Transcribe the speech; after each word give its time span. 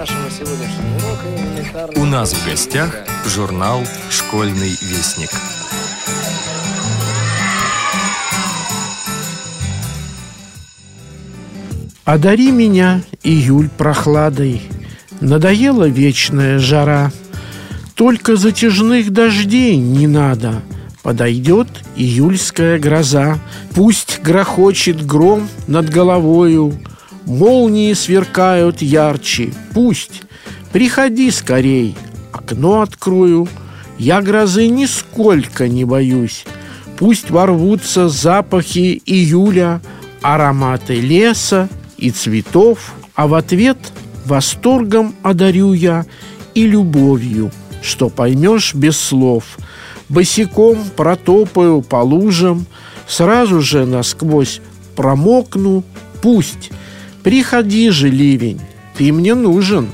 нашего 0.00 0.30
сегодняшнего 0.30 0.96
урока 0.96 2.00
У 2.00 2.06
нас 2.06 2.32
в 2.32 2.46
гостях 2.46 3.04
журнал 3.26 3.82
«Школьный 4.08 4.70
вестник». 4.80 5.28
Одари 12.06 12.50
меня, 12.50 13.02
июль, 13.22 13.68
прохладой, 13.68 14.62
Надоела 15.20 15.86
вечная 15.86 16.58
жара. 16.58 17.12
Только 17.94 18.36
затяжных 18.36 19.10
дождей 19.10 19.76
не 19.76 20.06
надо, 20.06 20.62
Подойдет 21.02 21.68
июльская 21.94 22.78
гроза. 22.78 23.38
Пусть 23.74 24.22
грохочет 24.22 25.04
гром 25.04 25.50
над 25.66 25.90
головою, 25.90 26.72
Молнии 27.26 27.92
сверкают 27.92 28.82
ярче, 28.82 29.52
пусть. 29.74 30.22
Приходи 30.72 31.30
скорей, 31.30 31.96
окно 32.32 32.80
открою, 32.80 33.48
Я 33.98 34.22
грозы 34.22 34.68
нисколько 34.68 35.68
не 35.68 35.84
боюсь. 35.84 36.44
Пусть 36.98 37.30
ворвутся 37.30 38.08
запахи 38.08 39.02
июля, 39.04 39.80
Ароматы 40.22 41.00
леса 41.00 41.68
и 41.98 42.10
цветов, 42.10 42.94
А 43.14 43.26
в 43.26 43.34
ответ 43.34 43.78
восторгом 44.24 45.14
одарю 45.22 45.72
я 45.72 46.06
И 46.54 46.66
любовью, 46.66 47.50
что 47.82 48.08
поймешь 48.08 48.74
без 48.74 48.96
слов. 48.96 49.58
Босиком 50.08 50.78
протопаю 50.96 51.82
по 51.82 51.96
лужам, 51.96 52.66
Сразу 53.06 53.60
же 53.60 53.86
насквозь 53.86 54.60
промокну, 54.94 55.84
Пусть 56.22 56.70
Приходи 57.22 57.90
же, 57.90 58.08
ливень, 58.08 58.60
ты 58.96 59.12
мне 59.12 59.34
нужен. 59.34 59.88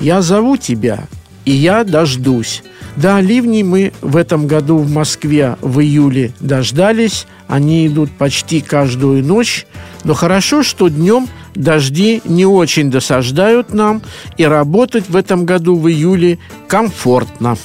Я 0.00 0.22
зову 0.22 0.56
тебя, 0.56 1.06
и 1.44 1.52
я 1.52 1.84
дождусь. 1.84 2.62
Да, 2.96 3.20
ливней 3.20 3.62
мы 3.62 3.92
в 4.00 4.16
этом 4.16 4.46
году 4.46 4.78
в 4.78 4.90
Москве 4.90 5.56
в 5.60 5.80
июле 5.80 6.32
дождались. 6.40 7.26
Они 7.48 7.86
идут 7.86 8.10
почти 8.10 8.60
каждую 8.60 9.24
ночь. 9.24 9.66
Но 10.04 10.14
хорошо, 10.14 10.62
что 10.62 10.88
днем 10.88 11.28
дожди 11.54 12.22
не 12.24 12.46
очень 12.46 12.90
досаждают 12.90 13.72
нам, 13.72 14.02
и 14.36 14.44
работать 14.44 15.08
в 15.08 15.16
этом 15.16 15.44
году 15.44 15.76
в 15.76 15.88
июле 15.88 16.38
комфортно. 16.68 17.56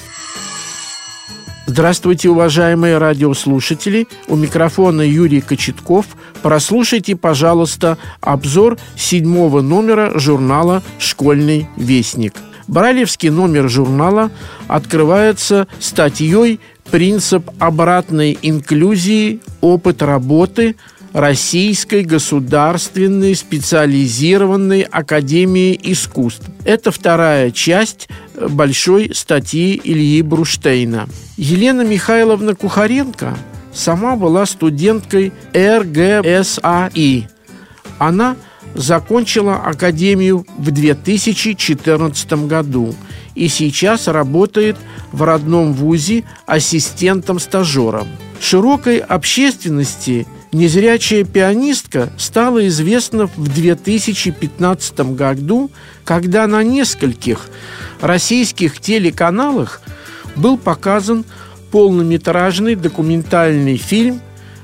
Здравствуйте, 1.72 2.30
уважаемые 2.30 2.98
радиослушатели. 2.98 4.08
У 4.28 4.36
микрофона 4.36 5.04
Юрий 5.04 5.40
Кочетков. 5.40 6.08
Прослушайте, 6.42 7.16
пожалуйста, 7.16 8.00
обзор 8.22 8.80
седьмого 8.96 9.62
номера 9.62 10.18
журнала 10.18 10.82
«Школьный 10.98 11.68
вестник». 11.78 12.34
Бралевский 12.68 13.30
номер 13.30 13.70
журнала 13.70 14.32
открывается 14.68 15.68
статьей 15.80 16.60
«Принцип 16.90 17.48
обратной 17.60 18.36
инклюзии. 18.42 19.40
Опыт 19.62 20.02
работы 20.02 20.76
Российской 21.14 22.04
государственной 22.04 23.34
специализированной 23.36 24.82
академии 24.82 25.80
искусств. 25.82 26.46
Это 26.66 26.92
вторая 26.92 27.50
часть 27.50 28.10
большой 28.36 29.12
статьи 29.16 29.80
Ильи 29.84 30.22
Бруштейна. 30.22 31.10
Елена 31.36 31.82
Михайловна 31.82 32.54
Кухаренко 32.54 33.36
сама 33.74 34.16
была 34.16 34.46
студенткой 34.46 35.34
РГСАИ. 35.54 37.24
Она 37.98 38.36
закончила 38.76 39.56
академию 39.56 40.46
в 40.58 40.70
2014 40.70 42.48
году 42.48 42.94
и 43.34 43.48
сейчас 43.48 44.08
работает 44.08 44.78
в 45.12 45.24
родном 45.24 45.74
вузе 45.74 46.24
ассистентом-стажером. 46.46 48.08
Широкой 48.40 49.00
общественности– 49.00 50.28
Незрячая 50.52 51.26
пианистка 51.26 52.10
стала 52.18 52.68
известна 52.68 53.28
в 53.28 53.54
2015 53.54 55.00
году, 55.16 55.70
когда 56.04 56.48
на 56.48 56.64
нескольких 56.64 57.50
российских 58.02 58.80
телеканалах 58.80 59.82
был 60.36 60.58
показан 60.58 61.24
полнометражный 61.72 62.76
документальный 62.76 63.78
фильм 63.78 64.22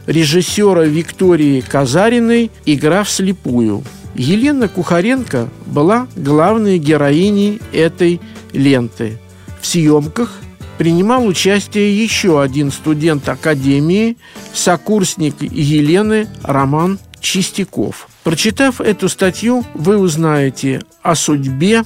режиссера 0.07 0.85
Виктории 0.85 1.61
Казариной 1.61 2.49
«Игра 2.65 3.03
вслепую». 3.03 3.83
Елена 4.15 4.67
Кухаренко 4.67 5.49
была 5.67 6.07
главной 6.15 6.79
героиней 6.79 7.61
этой 7.73 8.21
ленты. 8.53 9.19
В 9.61 9.67
съемках 9.67 10.39
принимал 10.77 11.25
участие 11.25 11.95
еще 11.95 12.41
один 12.41 12.71
студент 12.71 13.27
Академии, 13.29 14.17
сокурсник 14.53 15.41
Елены 15.41 16.27
Роман 16.43 16.99
Чистяков. 17.19 18.07
Прочитав 18.23 18.81
эту 18.81 19.09
статью, 19.09 19.63
вы 19.73 19.97
узнаете 19.97 20.81
о 21.01 21.15
судьбе 21.15 21.83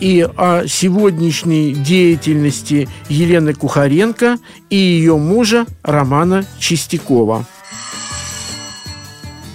и 0.00 0.26
о 0.36 0.66
сегодняшней 0.66 1.72
деятельности 1.72 2.88
Елены 3.08 3.54
Кухаренко 3.54 4.38
и 4.70 4.76
ее 4.76 5.16
мужа 5.16 5.66
Романа 5.82 6.44
Чистякова. 6.58 7.46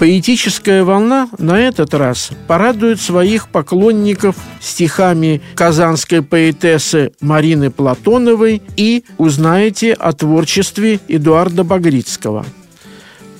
Поэтическая 0.04 0.84
волна 0.84 1.30
на 1.38 1.58
этот 1.58 1.94
раз 1.94 2.32
порадует 2.50 3.00
своих 3.00 3.48
поклонников 3.48 4.36
стихами 4.60 5.42
казанской 5.56 6.22
поэтессы 6.22 7.14
Марины 7.22 7.72
Платоновой 7.72 8.62
и 8.76 9.06
узнаете 9.18 9.94
о 9.94 10.12
творчестве 10.12 11.00
Эдуарда 11.08 11.64
Багрицкого. 11.64 12.46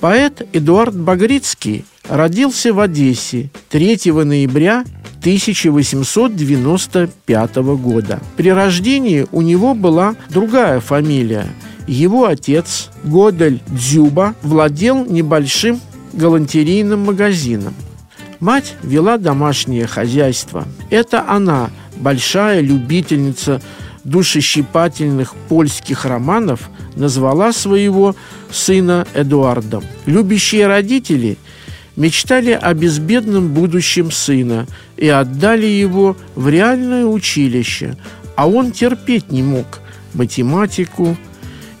Поэт 0.00 0.48
Эдуард 0.54 0.96
Багрицкий 0.96 1.84
родился 2.08 2.72
в 2.72 2.80
Одессе 2.80 3.50
3 3.68 4.12
ноября 4.24 4.86
1895 5.18 7.56
года. 7.56 8.20
При 8.38 8.50
рождении 8.50 9.26
у 9.32 9.42
него 9.42 9.74
была 9.74 10.16
другая 10.30 10.80
фамилия. 10.80 11.46
Его 11.86 12.24
отец 12.24 12.88
Годель 13.02 13.60
Дзюба 13.68 14.34
владел 14.40 15.04
небольшим 15.04 15.78
галантерейным 16.16 17.04
магазином. 17.04 17.74
Мать 18.40 18.74
вела 18.82 19.18
домашнее 19.18 19.86
хозяйство. 19.86 20.66
Это 20.90 21.28
она, 21.28 21.70
большая 21.96 22.60
любительница 22.60 23.60
душещипательных 24.04 25.34
польских 25.48 26.04
романов, 26.04 26.68
назвала 26.94 27.52
своего 27.52 28.14
сына 28.50 29.06
Эдуардом. 29.14 29.82
Любящие 30.06 30.66
родители 30.66 31.38
мечтали 31.96 32.50
о 32.50 32.74
безбедном 32.74 33.54
будущем 33.54 34.10
сына 34.10 34.66
и 34.96 35.08
отдали 35.08 35.66
его 35.66 36.16
в 36.34 36.48
реальное 36.48 37.06
училище, 37.06 37.96
а 38.36 38.48
он 38.48 38.72
терпеть 38.72 39.30
не 39.30 39.42
мог 39.42 39.80
математику, 40.12 41.16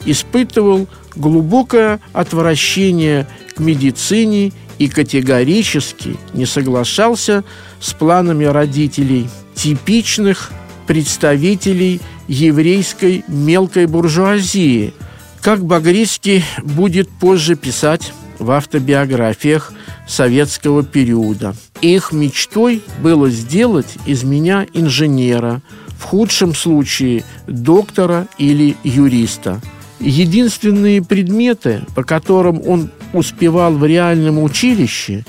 испытывал 0.06 0.88
глубокое 1.16 2.00
отвращение 2.12 3.26
к 3.54 3.60
медицине 3.60 4.52
и 4.78 4.88
категорически 4.88 6.16
не 6.32 6.46
соглашался 6.46 7.44
с 7.80 7.92
планами 7.92 8.44
родителей, 8.44 9.28
типичных 9.54 10.52
представителей 10.86 12.00
еврейской 12.28 13.24
мелкой 13.28 13.86
буржуазии, 13.86 14.92
как 15.40 15.64
Багрицкий 15.64 16.44
будет 16.62 17.08
позже 17.08 17.54
писать 17.54 18.12
в 18.38 18.50
автобиографиях 18.50 19.72
советского 20.08 20.82
периода. 20.82 21.54
Их 21.80 22.12
мечтой 22.12 22.82
было 23.02 23.30
сделать 23.30 23.94
из 24.06 24.24
меня 24.24 24.66
инженера, 24.72 25.62
в 25.98 26.04
худшем 26.04 26.54
случае 26.54 27.24
доктора 27.46 28.26
или 28.38 28.76
юриста– 28.82 29.60
Единственные 30.00 31.02
предметы, 31.02 31.84
по 31.94 32.02
которым 32.02 32.60
он 32.66 32.90
успевал 33.12 33.74
в 33.74 33.84
реальном 33.86 34.42
училище, 34.42 35.24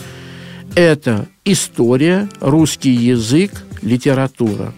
это 0.75 1.27
история, 1.45 2.27
русский 2.41 2.91
язык, 2.91 3.63
литература. 3.81 4.73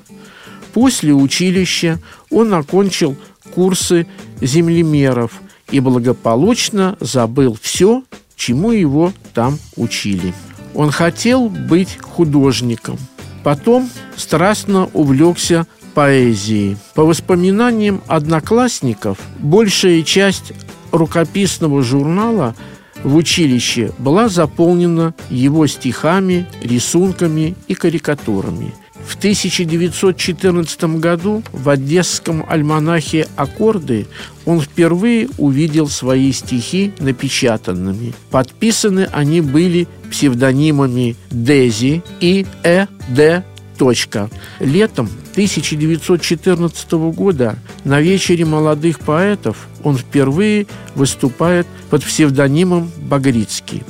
После 0.74 1.14
училища 1.14 2.00
он 2.30 2.54
окончил 2.54 3.16
курсы 3.56 4.06
землемеров 4.42 5.42
и 5.72 5.80
благополучно 5.80 6.98
забыл 7.00 7.58
все, 7.60 8.04
чему 8.36 8.72
его 8.72 9.12
там 9.34 9.58
учили. 9.76 10.34
Он 10.76 10.92
хотел 10.92 11.50
быть 11.50 11.98
художником. 12.00 12.98
Потом 13.44 13.90
страстно 14.16 14.90
увлекся 14.94 15.66
поэзии. 15.98 16.78
По 16.94 17.06
воспоминаниям 17.06 18.04
одноклассников, 18.06 19.18
большая 19.40 20.04
часть 20.04 20.54
рукописного 20.92 21.82
журнала 21.82 22.56
в 23.04 23.16
училище 23.16 23.92
была 23.98 24.30
заполнена 24.30 25.16
его 25.32 25.66
стихами, 25.66 26.46
рисунками 26.62 27.56
и 27.68 27.74
карикатурами. 27.74 28.76
В 29.08 29.16
1914 29.16 31.00
году 31.00 31.42
в 31.52 31.68
одесском 31.68 32.46
альманахе 32.48 33.28
«Аккорды» 33.36 34.06
он 34.46 34.62
впервые 34.62 35.30
увидел 35.40 35.90
свои 35.90 36.32
стихи 36.32 36.94
напечатанными. 37.00 38.14
Подписаны 38.30 39.10
они 39.12 39.42
были 39.42 39.88
псевдонимами 40.12 41.16
Дези 41.32 42.04
и 42.22 42.46
Э. 42.62 42.86
Д. 43.10 43.44
Точка. 43.80 44.30
Летом 44.60 45.10
1914 45.38 46.92
года 47.14 47.58
на 47.84 48.02
вечере 48.02 48.44
молодых 48.44 49.00
поэтов 49.00 49.68
он 49.84 49.96
впервые 49.96 50.66
выступает 50.96 51.68
под 51.92 52.04
псевдонимом 52.04 52.92
Багрицкий. 52.98 53.84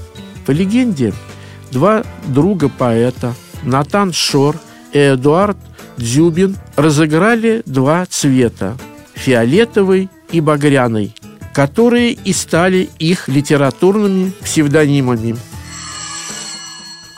По 0.45 0.51
легенде, 0.51 1.13
два 1.71 2.03
друга 2.27 2.67
поэта 2.67 3.33
Натан 3.63 4.11
Шор 4.11 4.57
и 4.91 4.97
Эдуард 4.97 5.55
Дзюбин 5.95 6.57
разыграли 6.75 7.63
два 7.65 8.05
цвета– 8.07 8.77
фиолетовый 9.15 10.09
и 10.33 10.41
багряный, 10.41 11.15
которые 11.53 12.11
и 12.11 12.33
стали 12.33 12.89
их 12.99 13.29
литературными 13.29 14.33
псевдонимами. 14.41 15.37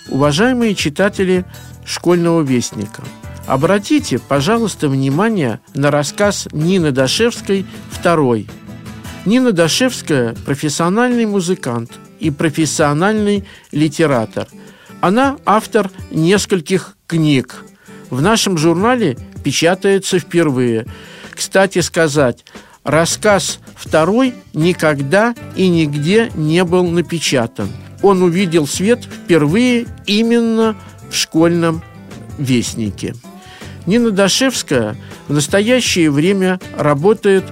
Уважаемые 0.08 0.75
читатели 0.75 1.46
школьного 1.84 2.44
вестника. 2.44 3.02
Обратите, 3.50 4.19
пожалуйста, 4.19 4.88
внимание 4.90 5.60
на 5.74 5.90
рассказ 5.90 6.48
Нины 6.51 6.92
Дашевской 6.92 7.66
«Второй». 7.90 8.48
Нина 9.25 9.54
Дашевская– 9.54 10.36
профессиональный 10.46 11.25
музыкант 11.25 11.94
и 12.19 12.30
профессиональный 12.30 13.46
литератор. 13.72 14.48
Она 15.01 15.38
автор 15.48 15.90
нескольких 16.12 16.96
книг. 17.07 17.63
В 18.12 18.22
нашем 18.22 18.56
журнале 18.56 19.18
печатается 19.44 20.19
впервые. 20.19 20.86
Кстати 21.31 21.80
сказать, 21.80 22.46
рассказ 22.84 23.62
«Второй» 23.75 24.36
никогда 24.54 25.34
и 25.56 25.69
нигде 25.69 26.30
не 26.36 26.63
был 26.63 26.86
напечатан. 26.86 27.69
Он 28.04 28.22
увидел 28.22 28.68
свет 28.68 29.06
впервые 29.06 29.88
именно 30.06 30.75
в 31.10 31.16
школьном 31.16 31.81
вестнике. 32.38 33.16
Нина 33.89 34.12
Дашевская 34.12 34.95
в 35.27 35.33
настоящее 35.33 36.12
время 36.12 36.59
работает 36.77 37.44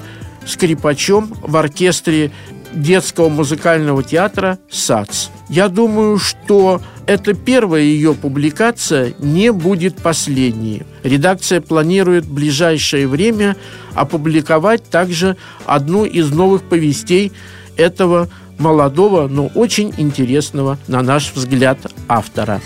скрипачом 0.45 1.33
в 1.41 1.57
оркестре 1.57 2.31
детского 2.71 3.27
музыкального 3.27 4.03
театра 4.03 4.59
«САЦ». 4.69 5.31
Я 5.49 5.67
думаю, 5.67 6.19
что 6.19 6.79
эта 7.07 7.33
первая 7.33 7.81
ее 7.81 8.13
публикация 8.13 9.15
не 9.17 9.51
будет 9.51 9.95
последней. 9.95 10.83
Редакция 11.01 11.59
планирует 11.59 12.25
в 12.25 12.33
ближайшее 12.35 13.07
время 13.07 13.55
опубликовать 13.95 14.83
также 14.83 15.37
одну 15.65 16.05
из 16.05 16.29
новых 16.29 16.61
повестей 16.61 17.31
этого 17.77 18.29
молодого, 18.59 19.27
но 19.27 19.47
очень 19.55 19.91
интересного, 19.97 20.77
на 20.87 21.01
наш 21.01 21.33
взгляд, 21.33 21.79
автора 22.07 22.61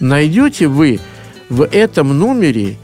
найдете 0.00 0.68
вы 0.68 1.00
в 1.48 1.64
этом 1.64 2.18
номере 2.18 2.76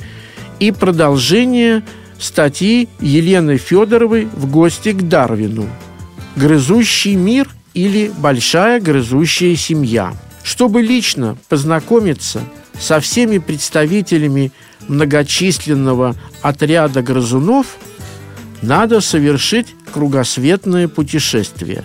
и 0.59 0.71
продолжение 0.71 1.83
статьи 2.19 2.89
Елены 3.01 3.57
Федоровой 3.59 4.27
в 4.33 4.51
гости 4.51 4.93
к 4.93 5.03
Дарвину 5.03 5.69
«Грызущий 6.37 7.15
мир» 7.15 7.49
или 7.75 8.11
«Большая 8.19 8.81
грызущая 8.81 9.57
семья». 9.57 10.15
Чтобы 10.43 10.83
лично 10.83 11.37
познакомиться 11.49 12.41
со 12.79 13.01
всеми 13.01 13.39
представителями 13.39 14.53
многочисленного 14.89 16.17
отряда 16.43 17.03
грызунов, 17.03 17.79
надо 18.61 19.01
совершить 19.01 19.69
кругосветное 19.93 20.89
путешествие. 20.89 21.85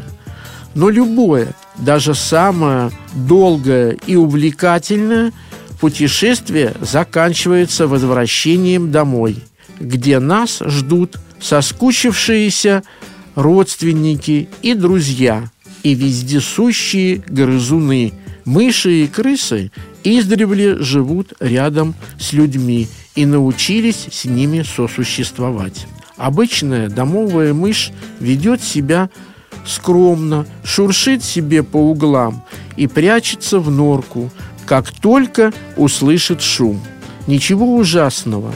Но 0.75 0.89
любое 0.89 1.53
даже 1.77 2.15
самое 2.15 2.91
долгое 3.13 3.97
и 4.05 4.15
увлекательное 4.15 5.31
путешествие 5.79 6.73
заканчивается 6.81 7.87
возвращением 7.87 8.91
домой, 8.91 9.37
где 9.79 10.19
нас 10.19 10.61
ждут 10.65 11.17
соскучившиеся 11.39 12.83
родственники 13.35 14.49
и 14.61 14.73
друзья, 14.73 15.49
и 15.83 15.93
вездесущие 15.93 17.23
грызуны. 17.27 18.13
Мыши 18.45 19.03
и 19.03 19.07
крысы 19.07 19.71
издревле 20.03 20.77
живут 20.79 21.33
рядом 21.39 21.93
с 22.19 22.33
людьми 22.33 22.87
и 23.15 23.25
научились 23.25 24.07
с 24.11 24.25
ними 24.25 24.63
сосуществовать. 24.63 25.87
Обычная 26.17 26.89
домовая 26.89 27.53
мышь 27.53 27.91
ведет 28.19 28.61
себя 28.61 29.09
скромно, 29.65 30.45
шуршит 30.63 31.23
себе 31.23 31.63
по 31.63 31.77
углам 31.77 32.43
и 32.75 32.87
прячется 32.87 33.59
в 33.59 33.69
норку, 33.69 34.31
как 34.69 34.92
только 34.92 35.51
услышит 35.77 36.44
шум. 36.44 36.80
Ничего 37.25 37.75
ужасного, 37.75 38.54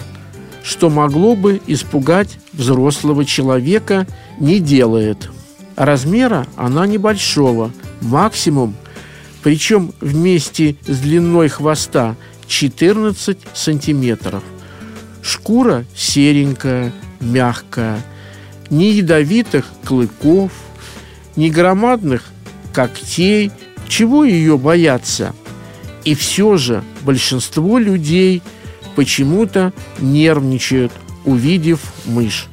что 0.63 0.91
могло 0.91 1.35
бы 1.35 1.59
испугать 1.65 2.37
взрослого 2.53 3.25
человека, 3.25 4.05
не 4.39 4.59
делает. 4.59 5.31
Размера 5.75 6.45
она 6.55 6.85
небольшого, 6.85 7.71
максимум, 8.01 8.75
причем 9.41 9.91
вместе 10.01 10.75
с 10.85 10.99
длиной 10.99 11.49
хвоста 11.49 12.15
14 12.45 13.39
сантиметров. 13.55 14.43
Шкура 15.23 15.83
серенькая, 15.95 16.93
мягкая, 17.21 17.97
ни 18.69 18.83
ядовитых 18.83 19.65
клыков, 19.83 20.51
ни 21.35 21.49
громадных 21.49 22.25
когтей, 22.71 23.51
чего 23.87 24.23
ее 24.23 24.59
бояться? 24.59 25.33
И 26.05 26.15
все 26.15 26.57
же 26.57 26.83
большинство 27.01 27.77
людей 27.77 28.41
почему-то 28.95 29.73
нервничают, 29.99 30.91
увидев 31.25 31.79
мышь. 32.05 32.47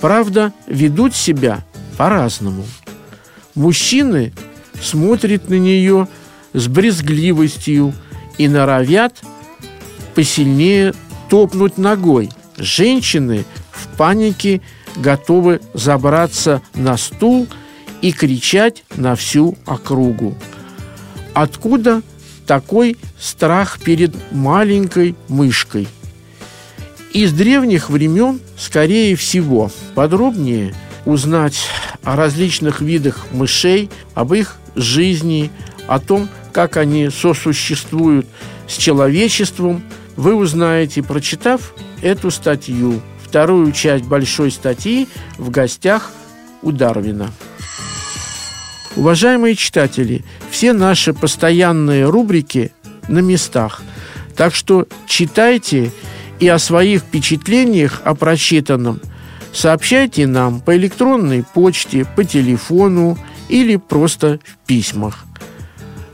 Правда, 0.00 0.52
ведут 0.66 1.14
себя 1.14 1.64
по-разному. 1.96 2.64
Мужчины 3.54 4.32
смотрят 4.80 5.48
на 5.48 5.54
нее 5.54 6.08
с 6.52 6.68
брезгливостью 6.68 7.94
и 8.38 8.48
норовят 8.48 9.22
посильнее 10.14 10.94
топнуть 11.28 11.78
ногой. 11.78 12.30
Женщины 12.56 13.44
в 13.70 13.88
панике 13.96 14.60
готовы 14.96 15.60
забраться 15.74 16.62
на 16.74 16.96
стул– 16.96 17.48
и 18.04 18.12
кричать 18.12 18.84
на 18.96 19.16
всю 19.16 19.56
округу. 19.64 20.34
Откуда 21.32 22.02
такой 22.46 22.96
страх 23.18 23.78
перед 23.80 24.14
маленькой 24.32 25.14
мышкой? 25.28 25.88
Из 27.12 27.32
древних 27.32 27.90
времен, 27.90 28.40
скорее 28.56 29.14
всего, 29.16 29.70
подробнее 29.94 30.74
узнать 31.04 31.58
о 32.02 32.16
различных 32.16 32.80
видах 32.80 33.26
мышей, 33.32 33.90
об 34.14 34.34
их 34.34 34.56
жизни, 34.74 35.50
о 35.86 36.00
том, 36.00 36.28
как 36.52 36.76
они 36.76 37.10
сосуществуют 37.10 38.26
с 38.68 38.76
человечеством, 38.76 39.82
вы 40.16 40.34
узнаете, 40.34 41.02
прочитав 41.02 41.74
эту 42.02 42.30
статью, 42.30 43.00
вторую 43.22 43.72
часть 43.72 44.04
большой 44.04 44.50
статьи 44.50 45.08
в 45.38 45.50
гостях 45.50 46.12
у 46.62 46.72
Дарвина. 46.72 47.30
Уважаемые 48.96 49.56
читатели, 49.56 50.24
все 50.50 50.72
наши 50.72 51.12
постоянные 51.12 52.08
рубрики 52.08 52.72
на 53.08 53.18
местах. 53.18 53.82
Так 54.36 54.54
что 54.54 54.86
читайте 55.06 55.90
и 56.38 56.48
о 56.48 56.58
своих 56.58 57.02
впечатлениях 57.02 58.02
о 58.04 58.14
прочитанном 58.14 59.00
сообщайте 59.52 60.26
нам 60.26 60.60
по 60.60 60.76
электронной 60.76 61.42
почте, 61.42 62.04
по 62.04 62.24
телефону 62.24 63.18
или 63.48 63.76
просто 63.76 64.38
в 64.44 64.66
письмах. 64.66 65.24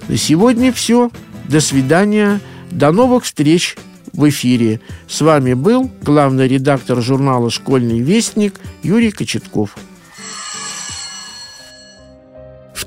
На 0.09 0.17
сегодня 0.17 0.73
все. 0.73 1.11
До 1.49 1.61
свидания. 1.61 2.41
До 2.71 2.93
новых 2.93 3.25
встреч 3.25 3.77
в 4.13 4.29
эфире. 4.29 4.81
С 5.09 5.21
вами 5.21 5.55
был 5.55 5.91
главный 6.03 6.49
редактор 6.49 7.01
журнала 7.03 7.51
«Школьный 7.51 8.01
вестник» 8.01 8.61
Юрий 8.83 9.11
Кочетков. 9.11 9.77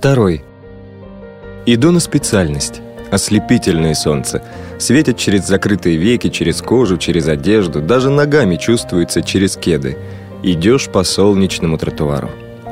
Второй. 0.03 0.43
Иду 1.65 1.93
на 1.93 2.01
специальность. 2.01 2.81
Ослепительное 3.09 3.93
солнце. 3.93 4.43
Светит 4.77 5.15
через 5.15 5.47
закрытые 5.47 5.95
веки, 5.95 6.27
через 6.27 6.61
кожу, 6.61 6.97
через 6.97 7.29
одежду. 7.29 7.81
Даже 7.81 8.09
ногами 8.09 8.57
чувствуется 8.57 9.21
через 9.21 9.55
кеды. 9.55 9.97
Идешь 10.43 10.89
по 10.89 11.05
солнечному 11.05 11.77
тротуару. 11.77 12.29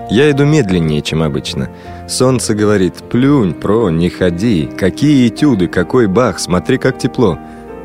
Я 0.10 0.30
иду 0.30 0.44
медленнее, 0.44 1.02
чем 1.02 1.24
обычно. 1.24 1.70
Солнце 2.10 2.54
говорит 2.54 2.96
«Плюнь, 3.10 3.54
про, 3.54 3.90
не 3.90 4.10
ходи. 4.10 4.66
Какие 4.78 5.30
этюды, 5.30 5.70
какой 5.70 6.08
бах, 6.08 6.38
смотри, 6.38 6.78
как 6.78 6.98
тепло». 6.98 7.40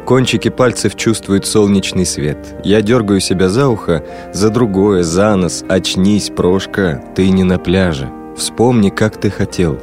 Кончики 0.07 0.49
пальцев 0.49 0.97
чувствуют 0.97 1.47
солнечный 1.47 2.05
свет. 2.05 2.39
Я 2.65 2.83
дергаю 2.83 3.21
себя 3.21 3.49
за 3.49 3.69
ухо, 3.69 4.05
за 4.35 4.51
другое, 4.51 5.05
за 5.05 5.37
нос. 5.37 5.65
Очнись, 5.69 6.31
Прошка, 6.31 7.01
ты 7.15 7.31
не 7.31 7.45
на 7.45 7.61
пляже. 7.61 8.11
Вспомни, 8.37 8.91
как 8.91 9.17
ты 9.17 9.31
хотел. 9.31 9.79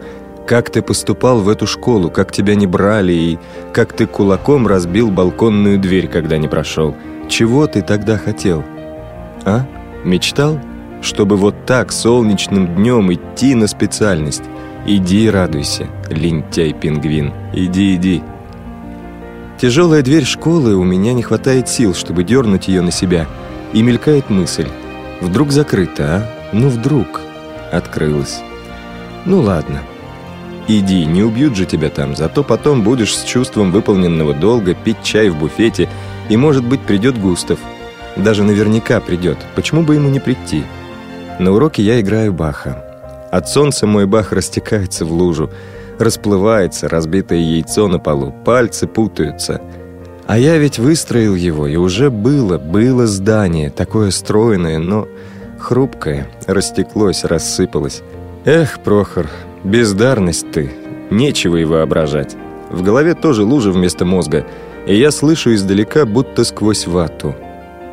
Как 0.45 0.69
ты 0.69 0.81
поступал 0.81 1.39
в 1.39 1.49
эту 1.49 1.65
школу, 1.65 2.09
как 2.11 2.31
тебя 2.31 2.55
не 2.55 2.67
брали 2.67 3.13
и 3.13 3.39
как 3.73 3.93
ты 3.93 4.05
кулаком 4.05 4.67
разбил 4.67 5.09
балконную 5.09 5.79
дверь, 5.79 6.07
когда 6.07 6.37
не 6.37 6.47
прошел. 6.47 6.95
Чего 7.29 7.65
ты 7.65 7.81
тогда 7.81 8.17
хотел? 8.17 8.63
А? 9.45 9.65
Мечтал? 10.03 10.59
Чтобы 11.01 11.37
вот 11.37 11.65
так 11.65 11.91
солнечным 11.91 12.75
днем 12.75 13.11
идти 13.13 13.55
на 13.55 13.67
специальность. 13.67 14.43
Иди 14.85 15.29
радуйся, 15.29 15.87
лентяй-пингвин. 16.09 17.33
Иди, 17.53 17.95
иди. 17.95 18.21
Тяжелая 19.59 20.01
дверь 20.01 20.25
школы, 20.25 20.75
у 20.75 20.83
меня 20.83 21.13
не 21.13 21.23
хватает 21.23 21.69
сил, 21.69 21.93
чтобы 21.93 22.23
дернуть 22.23 22.67
ее 22.67 22.81
на 22.81 22.91
себя. 22.91 23.27
И 23.71 23.81
мелькает 23.81 24.29
мысль. 24.29 24.67
Вдруг 25.21 25.51
закрыта, 25.51 26.03
а? 26.03 26.51
Ну 26.51 26.67
вдруг. 26.67 27.22
Открылась. 27.73 28.41
Ну 29.25 29.41
ладно. 29.41 29.81
Иди, 30.67 31.05
не 31.05 31.23
убьют 31.23 31.55
же 31.55 31.65
тебя 31.65 31.89
там, 31.89 32.15
зато 32.15 32.43
потом 32.43 32.83
будешь 32.83 33.17
с 33.17 33.23
чувством 33.23 33.71
выполненного 33.71 34.33
долга 34.33 34.75
пить 34.75 35.01
чай 35.03 35.29
в 35.29 35.37
буфете, 35.37 35.89
и, 36.29 36.37
может 36.37 36.63
быть, 36.63 36.81
придет 36.81 37.19
Густав. 37.19 37.59
Даже 38.15 38.43
наверняка 38.43 38.99
придет. 39.01 39.37
Почему 39.55 39.81
бы 39.81 39.95
ему 39.95 40.09
не 40.09 40.19
прийти? 40.19 40.63
На 41.39 41.51
уроке 41.51 41.81
я 41.81 41.99
играю 41.99 42.31
Баха. 42.31 43.29
От 43.31 43.49
солнца 43.49 43.87
мой 43.87 44.05
Бах 44.05 44.31
растекается 44.31 45.03
в 45.03 45.11
лужу. 45.11 45.49
Расплывается 45.97 46.87
разбитое 46.87 47.39
яйцо 47.39 47.87
на 47.87 47.97
полу, 47.97 48.33
пальцы 48.45 48.87
путаются. 48.87 49.61
А 50.27 50.37
я 50.37 50.57
ведь 50.57 50.79
выстроил 50.79 51.35
его, 51.35 51.67
и 51.67 51.75
уже 51.75 52.09
было, 52.09 52.57
было 52.57 53.07
здание, 53.07 53.69
такое 53.69 54.11
стройное, 54.11 54.79
но 54.79 55.07
хрупкое, 55.63 56.27
растеклось, 56.45 57.23
рассыпалось. 57.23 58.01
Эх, 58.45 58.79
Прохор, 58.79 59.27
бездарность 59.63 60.51
ты, 60.51 60.71
нечего 61.09 61.57
и 61.57 61.65
воображать. 61.65 62.35
В 62.69 62.83
голове 62.83 63.13
тоже 63.15 63.43
лужа 63.43 63.71
вместо 63.71 64.05
мозга, 64.05 64.45
и 64.85 64.95
я 64.95 65.11
слышу 65.11 65.53
издалека, 65.53 66.05
будто 66.05 66.43
сквозь 66.43 66.85
вату. 66.85 67.35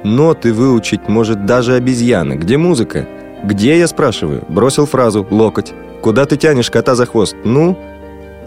Ноты 0.03 0.53
выучить 0.53 1.09
может 1.09 1.47
даже 1.47 1.75
обезьяна. 1.75 2.35
Где 2.35 2.57
музыка? 2.57 3.07
Где, 3.45 3.79
я 3.79 3.87
спрашиваю? 3.87 4.45
Бросил 4.49 4.87
фразу 4.87 5.27
«локоть». 5.31 5.73
Куда 6.03 6.25
ты 6.25 6.37
тянешь 6.37 6.71
кота 6.71 6.95
за 6.95 7.05
хвост? 7.07 7.37
Ну, 7.45 7.79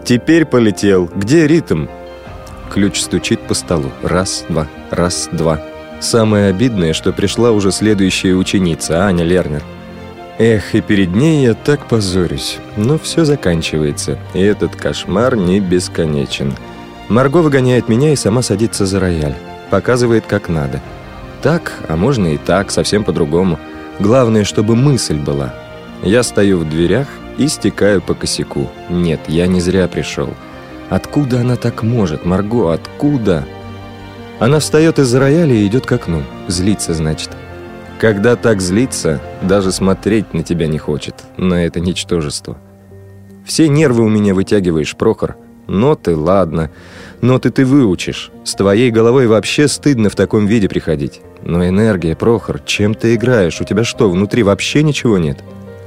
Теперь 0.04 0.44
полетел. 0.44 1.08
Где 1.14 1.46
ритм? 1.46 1.86
Ключ 2.70 3.00
стучит 3.00 3.40
по 3.40 3.54
столу. 3.54 3.90
Раз, 4.02 4.44
два, 4.48 4.66
раз, 4.90 5.30
два. 5.32 5.62
Самое 6.00 6.48
обидное, 6.48 6.92
что 6.92 7.12
пришла 7.12 7.50
уже 7.50 7.72
следующая 7.72 8.34
ученица, 8.34 9.04
Аня 9.06 9.24
Лернер. 9.24 9.62
Эх, 10.38 10.74
и 10.74 10.80
перед 10.80 11.14
ней 11.14 11.44
я 11.44 11.54
так 11.54 11.86
позорюсь. 11.86 12.58
Но 12.76 12.98
все 12.98 13.24
заканчивается, 13.24 14.18
и 14.34 14.40
этот 14.40 14.74
кошмар 14.74 15.36
не 15.36 15.60
бесконечен. 15.60 16.54
Марго 17.08 17.38
выгоняет 17.38 17.88
меня 17.88 18.12
и 18.12 18.16
сама 18.16 18.42
садится 18.42 18.86
за 18.86 18.98
рояль. 18.98 19.36
Показывает, 19.70 20.24
как 20.26 20.48
надо. 20.48 20.80
Так, 21.42 21.72
а 21.88 21.96
можно 21.96 22.28
и 22.28 22.38
так, 22.38 22.70
совсем 22.70 23.04
по-другому. 23.04 23.58
Главное, 24.00 24.44
чтобы 24.44 24.74
мысль 24.74 25.18
была. 25.18 25.54
Я 26.02 26.22
стою 26.22 26.58
в 26.58 26.68
дверях 26.68 27.06
и 27.38 27.46
стекаю 27.48 28.02
по 28.02 28.14
косяку. 28.14 28.70
Нет, 28.90 29.20
я 29.28 29.46
не 29.46 29.60
зря 29.60 29.86
пришел. 29.86 30.30
Откуда 30.90 31.40
она 31.40 31.56
так 31.56 31.82
может, 31.82 32.24
Марго, 32.24 32.72
откуда? 32.72 33.46
Она 34.38 34.58
встает 34.58 34.98
из 34.98 35.14
рояля 35.14 35.54
и 35.54 35.66
идет 35.66 35.86
к 35.86 35.92
окну. 35.92 36.22
Злится, 36.48 36.94
значит. 36.94 37.30
Когда 37.98 38.36
так 38.36 38.60
злится, 38.60 39.20
даже 39.42 39.72
смотреть 39.72 40.34
на 40.34 40.42
тебя 40.42 40.66
не 40.66 40.78
хочет, 40.78 41.14
на 41.36 41.64
это 41.64 41.80
ничтожество. 41.80 42.56
Все 43.44 43.68
нервы 43.68 44.04
у 44.04 44.08
меня 44.08 44.34
вытягиваешь, 44.34 44.96
Прохор. 44.96 45.36
Ноты, 45.66 46.16
ладно. 46.16 46.70
Ноты 47.20 47.50
ты 47.50 47.64
выучишь. 47.64 48.30
С 48.44 48.54
твоей 48.54 48.90
головой 48.90 49.26
вообще 49.26 49.68
стыдно 49.68 50.10
в 50.10 50.16
таком 50.16 50.46
виде 50.46 50.68
приходить. 50.68 51.20
Но 51.42 51.66
энергия, 51.66 52.16
Прохор, 52.16 52.60
чем 52.60 52.94
ты 52.94 53.14
играешь? 53.14 53.60
У 53.60 53.64
тебя 53.64 53.84
что, 53.84 54.10
внутри 54.10 54.42
вообще 54.42 54.82
ничего 54.82 55.18
нет?» 55.18 55.38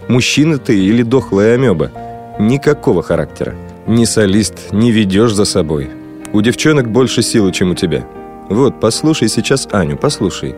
Мужчина 0.08 0.58
ты 0.58 0.78
или 0.80 1.04
дохлая 1.04 1.56
амеба. 1.56 1.92
Никакого 2.40 3.04
характера. 3.04 3.56
Ни 3.88 4.06
солист, 4.06 4.72
не 4.72 4.92
ведешь 4.92 5.34
за 5.34 5.44
собой. 5.44 5.90
У 6.32 6.42
девчонок 6.42 6.90
больше 6.90 7.22
силы, 7.22 7.52
чем 7.52 7.72
у 7.72 7.76
тебя. 7.76 8.06
Вот, 8.50 8.80
послушай 8.80 9.28
сейчас 9.28 9.68
Аню, 9.72 9.98
послушай. 9.98 10.56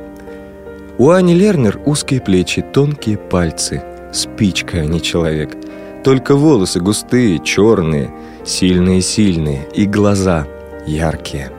У 0.98 1.10
Ани 1.10 1.34
Лернер 1.34 1.80
узкие 1.86 2.22
плечи, 2.22 2.62
тонкие 2.62 3.18
пальцы. 3.18 3.82
Спичка, 4.12 4.80
а 4.80 4.86
не 4.86 5.02
человек. 5.02 5.56
Только 6.04 6.36
волосы 6.36 6.80
густые, 6.80 7.40
черные, 7.40 8.12
сильные-сильные. 8.46 9.68
И 9.74 9.86
глаза 9.86 10.46
яркие. 10.86 11.52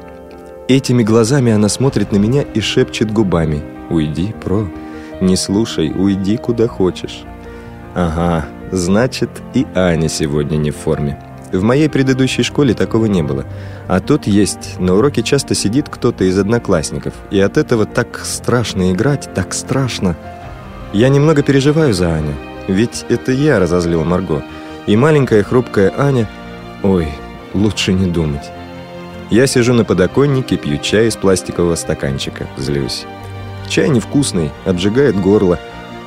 Этими 0.69 1.03
глазами 1.03 1.53
она 1.53 1.69
смотрит 1.69 2.13
на 2.13 2.17
меня 2.17 2.43
и 2.43 2.61
шепчет 2.61 3.11
губами. 3.11 3.63
«Уйди, 3.91 4.33
про, 4.45 4.69
не 5.21 5.37
слушай, 5.37 5.91
уйди 5.91 6.37
куда 6.37 6.69
хочешь». 6.69 7.25
Ага, 7.95 8.47
значит, 8.71 9.31
и 9.53 9.67
Аня 9.75 10.09
сегодня 10.09 10.57
не 10.57 10.71
в 10.71 10.77
форме. 10.77 11.21
В 11.53 11.63
моей 11.63 11.89
предыдущей 11.89 12.43
школе 12.43 12.75
такого 12.75 13.07
не 13.07 13.23
было. 13.23 13.45
А 13.89 14.01
тут 14.01 14.27
есть. 14.27 14.79
На 14.79 14.95
уроке 14.95 15.23
часто 15.23 15.55
сидит 15.55 15.89
кто-то 15.89 16.25
из 16.25 16.39
одноклассников. 16.39 17.15
И 17.31 17.41
от 17.41 17.57
этого 17.57 17.87
так 17.87 18.21
страшно 18.25 18.93
играть, 18.93 19.29
так 19.35 19.53
страшно. 19.53 20.17
Я 20.93 21.09
немного 21.09 21.43
переживаю 21.43 21.93
за 21.93 22.15
Аню. 22.15 22.35
Ведь 22.69 23.05
это 23.09 23.33
я 23.33 23.59
разозлил 23.59 24.05
Марго. 24.05 24.45
И 24.87 24.97
маленькая 24.97 25.43
хрупкая 25.43 25.93
Аня... 25.97 26.29
Ой, 26.83 27.09
лучше 27.53 27.93
не 27.93 28.07
думать. 28.07 28.51
Я 29.31 29.47
сижу 29.47 29.75
на 29.75 29.85
подоконнике, 29.85 30.57
пью 30.57 30.79
чай 30.79 31.09
из 31.09 31.17
пластикового 31.17 31.75
стаканчика. 31.75 32.47
Злюсь. 32.57 33.07
Чай 33.69 33.89
невкусный, 33.89 34.51
обжигает 34.65 35.21
горло. 35.21 35.59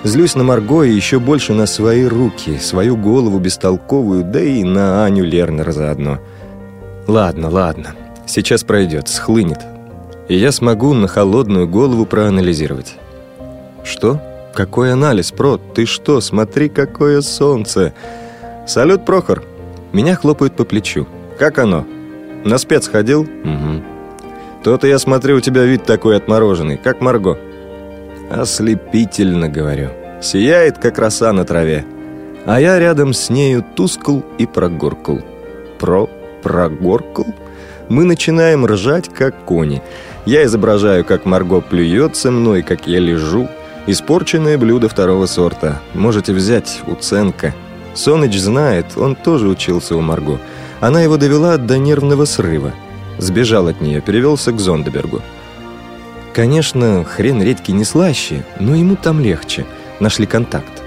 Злюсь 0.04 0.36
на 0.36 0.44
Марго 0.44 0.84
и 0.84 0.92
еще 0.92 1.20
больше 1.20 1.54
на 1.54 1.66
свои 1.66 2.06
руки, 2.06 2.58
свою 2.58 2.98
голову 2.98 3.40
бестолковую, 3.40 4.26
да 4.26 4.42
и 4.42 4.64
на 4.64 5.06
Аню 5.06 5.24
Лернер 5.24 5.72
заодно. 5.72 6.20
Ладно, 7.08 7.50
ладно, 7.50 7.96
сейчас 8.26 8.64
пройдет, 8.64 9.08
схлынет. 9.08 9.60
И 10.28 10.36
я 10.36 10.52
смогу 10.52 10.94
на 10.94 11.08
холодную 11.08 11.70
голову 11.70 12.06
проанализировать. 12.06 12.96
Что? 13.86 14.22
Какой 14.54 14.92
анализ, 14.92 15.32
Про? 15.32 15.58
Ты 15.58 15.86
что? 15.86 16.20
Смотри, 16.20 16.68
какое 16.68 17.22
солнце! 17.22 17.94
Салют, 18.68 19.06
Прохор! 19.06 19.44
Меня 19.94 20.16
хлопают 20.16 20.56
по 20.56 20.66
плечу. 20.66 21.08
Как 21.40 21.60
оно? 21.60 21.86
На 22.44 22.58
спец 22.58 22.88
ходил? 22.88 23.22
Угу. 23.22 23.84
То-то 24.64 24.88
я 24.88 25.00
смотрю, 25.00 25.38
у 25.38 25.42
тебя 25.42 25.64
вид 25.64 25.86
такой 25.86 26.18
отмороженный, 26.18 26.78
как 26.78 27.00
Марго. 27.00 27.38
Ослепительно, 28.34 29.48
говорю. 29.48 29.90
Сияет, 30.22 30.80
как 30.80 30.98
роса 30.98 31.32
на 31.34 31.46
траве. 31.46 31.86
А 32.46 32.60
я 32.60 32.80
рядом 32.80 33.14
с 33.14 33.30
нею 33.30 33.64
тускл 33.76 34.24
и 34.40 34.46
прогоркл. 34.46 35.18
Про 35.80 36.10
прогоркл? 36.42 37.26
Мы 37.90 38.06
начинаем 38.06 38.66
ржать, 38.66 39.10
как 39.10 39.46
кони. 39.46 39.84
Я 40.26 40.46
изображаю, 40.46 41.06
как 41.06 41.26
Марго 41.26 41.62
плюется 41.62 42.32
мной, 42.32 42.64
как 42.64 42.88
я 42.88 43.00
лежу. 43.00 43.48
Испорченное 43.86 44.58
блюдо 44.58 44.90
второго 44.90 45.26
сорта. 45.28 45.80
Можете 45.94 46.34
взять, 46.34 46.82
уценка. 46.88 47.54
Соныч 47.94 48.40
знает, 48.40 48.98
он 48.98 49.16
тоже 49.16 49.48
учился 49.48 49.96
у 49.96 50.02
Марго. 50.02 50.40
Она 50.80 51.02
его 51.02 51.18
довела 51.18 51.58
до 51.58 51.78
нервного 51.78 52.26
срыва. 52.26 52.74
Сбежал 53.20 53.68
от 53.68 53.80
нее, 53.82 54.02
перевелся 54.02 54.52
к 54.52 54.60
Зондебергу. 54.60 55.22
Конечно, 56.34 57.04
хрен 57.04 57.42
редьки 57.42 57.72
не 57.72 57.84
слаще, 57.84 58.44
но 58.60 58.76
ему 58.76 58.96
там 58.96 59.20
легче. 59.20 59.66
Нашли 60.00 60.26
контакт. 60.26 60.82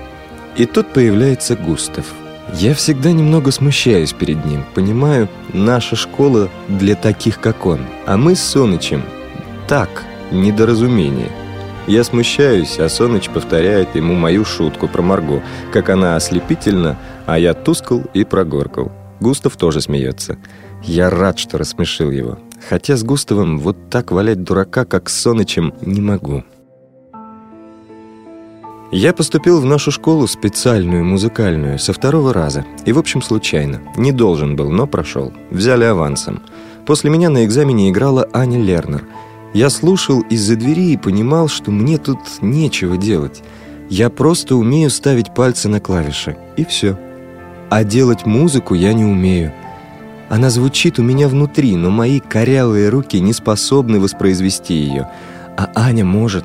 И 0.56 0.66
тут 0.66 0.92
появляется 0.92 1.54
Густав. 1.56 2.06
Я 2.54 2.74
всегда 2.74 3.12
немного 3.12 3.50
смущаюсь 3.50 4.12
перед 4.12 4.44
ним. 4.44 4.64
Понимаю, 4.74 5.28
наша 5.52 5.96
школа 5.96 6.48
для 6.68 6.94
таких, 6.94 7.40
как 7.40 7.66
он. 7.66 7.80
А 8.06 8.16
мы 8.16 8.34
с 8.34 8.42
Сонычем 8.42 9.02
так, 9.68 10.04
недоразумение. 10.30 11.28
Я 11.88 12.04
смущаюсь, 12.04 12.78
а 12.78 12.88
Соныч 12.88 13.30
повторяет 13.30 13.94
ему 13.96 14.14
мою 14.14 14.44
шутку 14.44 14.86
про 14.86 15.02
Марго, 15.02 15.42
как 15.72 15.90
она 15.90 16.14
ослепительна, 16.14 16.96
а 17.26 17.38
я 17.38 17.52
тускал 17.52 18.02
и 18.14 18.24
прогоркал. 18.24 18.92
Густав 19.20 19.56
тоже 19.56 19.80
смеется. 19.80 20.36
Я 20.82 21.10
рад, 21.10 21.38
что 21.38 21.58
рассмешил 21.58 22.10
его. 22.10 22.38
Хотя 22.68 22.96
с 22.96 23.04
Густавом 23.04 23.58
вот 23.58 23.76
так 23.90 24.10
валять 24.10 24.42
дурака, 24.42 24.84
как 24.84 25.08
с 25.08 25.20
Сонычем, 25.20 25.72
не 25.82 26.00
могу. 26.00 26.42
Я 28.92 29.12
поступил 29.12 29.60
в 29.60 29.64
нашу 29.64 29.90
школу 29.90 30.26
специальную, 30.26 31.04
музыкальную, 31.04 31.78
со 31.78 31.92
второго 31.92 32.32
раза. 32.32 32.64
И, 32.84 32.92
в 32.92 32.98
общем, 32.98 33.20
случайно. 33.20 33.82
Не 33.96 34.12
должен 34.12 34.56
был, 34.56 34.70
но 34.70 34.86
прошел. 34.86 35.32
Взяли 35.50 35.84
авансом. 35.84 36.42
После 36.86 37.10
меня 37.10 37.30
на 37.30 37.44
экзамене 37.44 37.90
играла 37.90 38.28
Аня 38.32 38.60
Лернер. 38.62 39.04
Я 39.54 39.70
слушал 39.70 40.20
из-за 40.22 40.56
двери 40.56 40.92
и 40.92 40.96
понимал, 40.96 41.48
что 41.48 41.70
мне 41.70 41.98
тут 41.98 42.18
нечего 42.40 42.96
делать. 42.96 43.42
Я 43.90 44.10
просто 44.10 44.56
умею 44.56 44.90
ставить 44.90 45.34
пальцы 45.34 45.68
на 45.68 45.80
клавиши, 45.80 46.36
и 46.56 46.64
все. 46.64 46.98
А 47.70 47.84
делать 47.84 48.26
музыку 48.26 48.74
я 48.74 48.92
не 48.92 49.04
умею. 49.04 49.52
Она 50.28 50.50
звучит 50.50 50.98
у 50.98 51.02
меня 51.02 51.28
внутри, 51.28 51.76
но 51.76 51.90
мои 51.90 52.20
корявые 52.20 52.88
руки 52.88 53.20
не 53.20 53.32
способны 53.32 54.00
воспроизвести 54.00 54.74
ее. 54.74 55.08
А 55.56 55.70
Аня 55.74 56.04
может. 56.04 56.44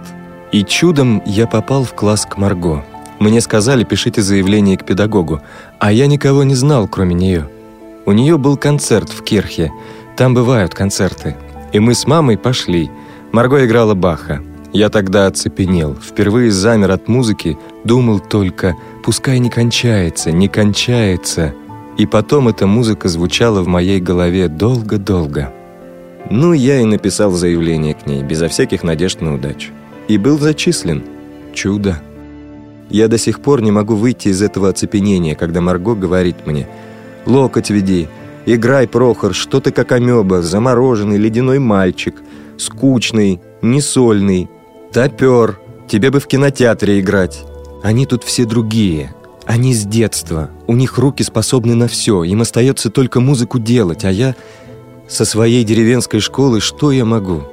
И 0.51 0.63
чудом 0.63 1.21
я 1.25 1.47
попал 1.47 1.83
в 1.83 1.93
класс 1.93 2.25
к 2.25 2.37
Марго. 2.37 2.83
Мне 3.19 3.41
сказали, 3.41 3.83
пишите 3.83 4.21
заявление 4.21 4.77
к 4.77 4.85
педагогу, 4.85 5.41
а 5.79 5.91
я 5.91 6.07
никого 6.07 6.43
не 6.43 6.55
знал, 6.55 6.87
кроме 6.87 7.15
нее. 7.15 7.49
У 8.05 8.11
нее 8.11 8.37
был 8.37 8.57
концерт 8.57 9.09
в 9.09 9.23
Кирхе. 9.23 9.71
Там 10.17 10.33
бывают 10.33 10.73
концерты. 10.73 11.35
И 11.71 11.79
мы 11.79 11.93
с 11.93 12.05
мамой 12.05 12.37
пошли. 12.37 12.89
Марго 13.31 13.65
играла 13.65 13.93
Баха. 13.93 14.41
Я 14.73 14.89
тогда 14.89 15.27
оцепенел, 15.27 15.95
впервые 15.95 16.51
замер 16.51 16.91
от 16.91 17.07
музыки, 17.07 17.57
думал 17.83 18.19
только 18.19 18.75
«пускай 19.03 19.39
не 19.39 19.49
кончается, 19.49 20.31
не 20.31 20.47
кончается». 20.47 21.53
И 21.97 22.05
потом 22.05 22.47
эта 22.47 22.67
музыка 22.67 23.09
звучала 23.09 23.61
в 23.61 23.67
моей 23.67 23.99
голове 23.99 24.47
долго-долго. 24.47 25.53
Ну, 26.29 26.53
я 26.53 26.79
и 26.79 26.85
написал 26.85 27.31
заявление 27.31 27.93
к 27.93 28.07
ней, 28.07 28.23
безо 28.23 28.47
всяких 28.47 28.83
надежд 28.83 29.21
на 29.21 29.35
удачу. 29.35 29.71
И 30.07 30.17
был 30.17 30.39
зачислен. 30.39 31.03
Чудо. 31.53 32.01
Я 32.89 33.07
до 33.07 33.17
сих 33.17 33.41
пор 33.41 33.61
не 33.61 33.71
могу 33.71 33.95
выйти 33.95 34.29
из 34.29 34.41
этого 34.41 34.69
оцепенения, 34.69 35.35
когда 35.35 35.61
Марго 35.61 35.95
говорит 35.95 36.45
мне 36.45 36.67
«Локоть 37.25 37.69
веди, 37.69 38.07
играй, 38.45 38.87
Прохор, 38.87 39.33
что 39.33 39.59
ты 39.59 39.71
как 39.71 39.91
амеба, 39.91 40.41
замороженный 40.41 41.17
ледяной 41.17 41.59
мальчик, 41.59 42.15
скучный, 42.57 43.39
несольный, 43.61 44.49
Топер, 44.91 45.59
тебе 45.87 46.11
бы 46.11 46.19
в 46.19 46.27
кинотеатре 46.27 46.99
играть. 46.99 47.43
Они 47.83 48.05
тут 48.05 48.23
все 48.23 48.45
другие. 48.45 49.13
Они 49.51 49.73
с 49.73 49.83
детства. 49.83 50.49
У 50.65 50.77
них 50.77 50.97
руки 50.97 51.23
способны 51.23 51.75
на 51.75 51.89
все. 51.89 52.23
Им 52.23 52.39
остается 52.39 52.89
только 52.89 53.19
музыку 53.19 53.59
делать. 53.59 54.05
А 54.05 54.09
я 54.09 54.33
со 55.09 55.25
своей 55.25 55.65
деревенской 55.65 56.21
школы 56.21 56.61
что 56.61 56.93
я 56.93 57.03
могу? 57.03 57.43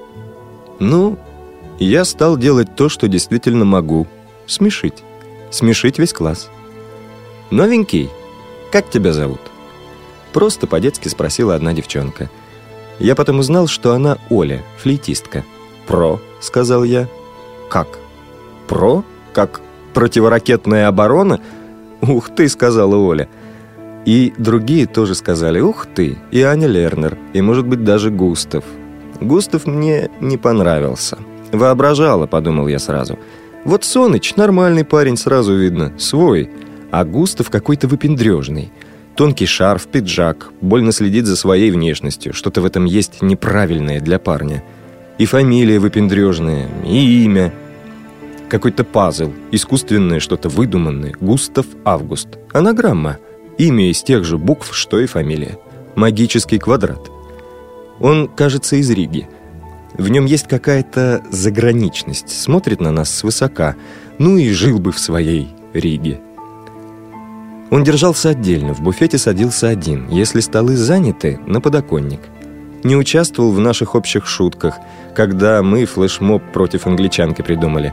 Ну, 0.78 1.18
я 1.80 2.04
стал 2.04 2.36
делать 2.36 2.76
то, 2.76 2.88
что 2.88 3.08
действительно 3.08 3.64
могу. 3.64 4.06
Смешить. 4.46 5.02
Смешить 5.50 5.98
весь 5.98 6.12
класс. 6.12 6.50
«Новенький, 7.50 8.10
как 8.70 8.88
тебя 8.90 9.12
зовут?» 9.12 9.40
Просто 10.32 10.68
по-детски 10.68 11.08
спросила 11.08 11.56
одна 11.56 11.72
девчонка. 11.72 12.30
Я 13.00 13.16
потом 13.16 13.40
узнал, 13.40 13.66
что 13.66 13.92
она 13.92 14.18
Оля, 14.30 14.62
флейтистка. 14.76 15.44
«Про»,— 15.88 16.20
сказал 16.40 16.84
я. 16.84 17.08
«Как? 17.68 17.88
Про? 18.68 19.02
Как 19.32 19.60
противоракетная 19.94 20.86
оборона?» 20.86 21.40
«Ух 22.00 22.30
ты!»— 22.30 22.48
сказала 22.48 22.96
Оля. 22.96 23.28
И 24.04 24.32
другие 24.38 24.86
тоже 24.86 25.14
сказали 25.14 25.60
«Ух 25.60 25.86
ты!» 25.86 26.16
И 26.30 26.40
Аня 26.42 26.66
Лернер, 26.66 27.18
и, 27.34 27.42
может 27.42 27.66
быть, 27.66 27.84
даже 27.84 28.10
Густав. 28.10 28.64
Густав 29.20 29.66
мне 29.66 30.10
не 30.20 30.36
понравился. 30.36 31.18
«Воображала»,— 31.52 32.26
подумал 32.28 32.68
я 32.68 32.78
сразу. 32.78 33.18
«Вот 33.64 33.84
Соныч, 33.84 34.36
нормальный 34.36 34.84
парень, 34.84 35.16
сразу 35.16 35.54
видно, 35.54 35.92
свой, 35.98 36.50
а 36.90 37.04
Густав 37.04 37.50
какой-то 37.50 37.88
выпендрежный». 37.88 38.70
Тонкий 39.18 39.46
шарф, 39.46 39.88
пиджак, 39.88 40.52
больно 40.60 40.92
следит 40.92 41.26
за 41.26 41.34
своей 41.34 41.72
внешностью. 41.72 42.32
Что-то 42.32 42.60
в 42.60 42.64
этом 42.64 42.84
есть 42.84 43.20
неправильное 43.20 44.00
для 44.00 44.20
парня. 44.20 44.62
И 45.18 45.26
фамилия 45.26 45.80
выпендрежная, 45.80 46.68
и 46.86 47.24
имя. 47.24 47.52
Какой-то 48.48 48.84
пазл, 48.84 49.32
искусственное 49.52 50.20
что-то 50.20 50.48
выдуманное. 50.48 51.14
Густав 51.20 51.66
Август. 51.84 52.28
Анаграмма. 52.52 53.18
Имя 53.58 53.90
из 53.90 54.02
тех 54.02 54.24
же 54.24 54.38
букв, 54.38 54.74
что 54.74 55.00
и 55.00 55.06
фамилия. 55.06 55.58
Магический 55.96 56.58
квадрат. 56.58 57.10
Он, 58.00 58.28
кажется, 58.28 58.76
из 58.76 58.90
Риги. 58.90 59.28
В 59.94 60.08
нем 60.08 60.26
есть 60.26 60.46
какая-то 60.46 61.22
заграничность. 61.30 62.30
Смотрит 62.30 62.80
на 62.80 62.90
нас 62.90 63.10
свысока. 63.10 63.74
Ну 64.18 64.38
и 64.38 64.50
жил 64.50 64.78
бы 64.78 64.92
в 64.92 64.98
своей 64.98 65.48
Риге. 65.72 66.20
Он 67.70 67.84
держался 67.84 68.30
отдельно, 68.30 68.72
в 68.72 68.80
буфете 68.80 69.18
садился 69.18 69.68
один. 69.68 70.08
Если 70.08 70.40
столы 70.40 70.76
заняты, 70.76 71.38
на 71.46 71.60
подоконник– 71.60 72.20
не 72.84 72.96
участвовал 72.96 73.52
в 73.52 73.60
наших 73.60 73.94
общих 73.94 74.26
шутках, 74.26 74.78
когда 75.14 75.62
мы 75.62 75.84
флешмоб 75.84 76.42
против 76.52 76.86
англичанки 76.86 77.42
придумали. 77.42 77.92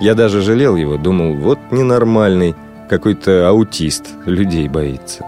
Я 0.00 0.14
даже 0.14 0.42
жалел 0.42 0.76
его, 0.76 0.96
думал, 0.96 1.34
вот 1.34 1.58
ненормальный, 1.70 2.54
какой-то 2.88 3.48
аутист, 3.48 4.06
людей 4.26 4.68
боится. 4.68 5.24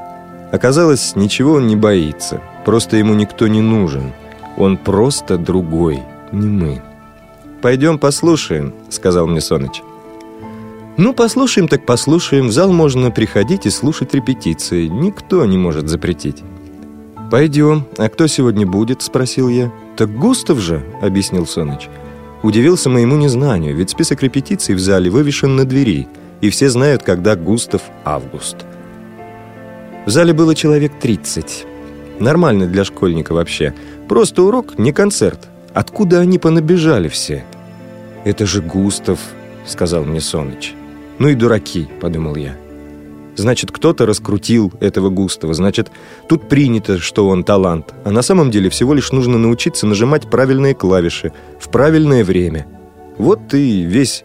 Оказалось, 0.53 1.17
ничего 1.17 1.55
он 1.55 1.67
не 1.67 1.77
боится, 1.77 2.41
просто 2.65 2.97
ему 2.97 3.15
никто 3.15 3.49
не 3.49 3.61
нужен. 3.61 4.13
Он 4.57 4.77
просто 4.77 5.39
другой, 5.39 6.03
не 6.33 6.49
мы. 6.49 6.83
«Пойдем 7.63 7.99
послушаем»,— 7.99 8.73
сказал 8.89 9.27
мне 9.27 9.41
Соныч. 9.41 9.83
«Ну, 10.97 11.13
послушаем 11.13 11.67
так 11.67 11.85
послушаем. 11.87 12.49
В 12.49 12.53
зал 12.53 12.73
можно 12.73 13.11
приходить 13.11 13.67
и 13.67 13.71
слушать 13.71 14.15
репетиции. 14.15 14.87
Никто 14.87 15.45
не 15.45 15.59
может 15.59 15.89
запретить». 15.89 16.45
«Пойдем. 17.31 17.85
А 17.97 18.09
кто 18.09 18.27
сегодня 18.27 18.67
будет?»– 18.67 19.03
спросил 19.03 19.49
я. 19.49 19.73
«Так 19.97 20.11
Густав 20.17 20.59
же»,– 20.59 20.85
объяснил 21.03 21.47
Соныч. 21.47 21.89
Удивился 22.42 22.88
моему 22.88 23.16
незнанию, 23.16 23.74
ведь 23.74 23.90
список 23.90 24.22
репетиций 24.22 24.74
в 24.74 24.81
зале 24.81 25.11
вывешен 25.11 25.57
на 25.57 25.64
двери, 25.64 26.07
и 26.40 26.51
все 26.51 26.68
знают, 26.68 27.03
когда 27.03 27.35
Густав 27.35 27.83
Август. 28.05 28.57
В 30.07 30.11
зале 30.11 30.33
было 30.33 30.55
человек 30.55 30.92
30. 31.01 31.66
Нормально 32.20 32.66
для 32.66 32.85
школьника 32.85 33.33
вообще. 33.33 33.74
Просто 34.09 34.42
урок, 34.42 34.79
не 34.79 34.92
концерт. 34.92 35.48
Откуда 35.74 36.20
они 36.20 36.38
понабежали 36.38 37.09
все? 37.09 37.44
«Это 38.24 38.46
же 38.46 38.62
Густав»,— 38.62 39.20
сказал 39.66 40.05
мне 40.05 40.20
Соныч. 40.20 40.74
«Ну 41.18 41.29
и 41.29 41.35
дураки»,— 41.35 41.88
подумал 42.01 42.37
я. 42.37 42.57
Значит, 43.38 43.70
кто-то 43.70 44.05
раскрутил 44.05 44.72
этого 44.81 45.11
Густава. 45.11 45.55
Значит, 45.55 45.92
тут 46.29 46.48
принято, 46.48 46.98
что 46.98 47.29
он 47.29 47.44
талант. 47.44 47.94
А 48.05 48.11
на 48.11 48.22
самом 48.22 48.51
деле 48.51 48.68
всего 48.68 48.94
лишь 48.94 49.12
нужно 49.12 49.38
научиться 49.38 49.87
нажимать 49.87 50.29
правильные 50.29 50.74
клавиши 50.74 51.33
в 51.61 51.68
правильное 51.68 52.24
время. 52.24 52.66
Вот 53.16 53.55
и 53.55 53.83
весь 53.83 54.24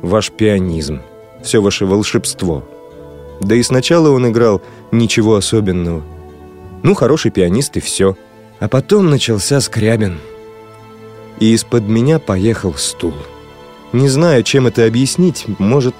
ваш 0.00 0.30
пианизм. 0.30 1.02
Все 1.42 1.60
ваше 1.60 1.86
волшебство. 1.86 2.62
Да 3.40 3.56
и 3.56 3.62
сначала 3.64 4.10
он 4.10 4.28
играл 4.28 4.62
ничего 4.92 5.34
особенного. 5.34 6.04
Ну, 6.84 6.94
хороший 6.94 7.32
пианист 7.32 7.76
и 7.76 7.80
все. 7.80 8.16
А 8.60 8.68
потом 8.68 9.10
начался 9.10 9.60
Скрябин. 9.60 10.20
И 11.40 11.52
из-под 11.54 11.88
меня 11.88 12.20
поехал 12.20 12.74
стул. 12.74 13.14
Не 13.92 14.08
знаю, 14.08 14.44
чем 14.44 14.68
это 14.68 14.86
объяснить. 14.86 15.46
Может, 15.58 15.96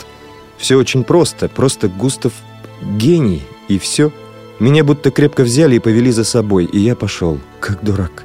все 0.59 0.77
очень 0.77 1.03
просто. 1.03 1.49
Просто 1.49 1.89
Густав 1.89 2.33
гений, 2.99 3.43
и 3.69 3.79
все. 3.79 4.13
Меня 4.61 4.85
будто 4.85 5.11
крепко 5.11 5.43
взяли 5.43 5.77
и 5.77 5.81
повели 5.81 6.11
за 6.11 6.25
собой, 6.25 6.65
и 6.67 6.79
я 6.79 6.95
пошел, 6.95 7.39
как 7.61 7.83
дурак. 7.85 8.25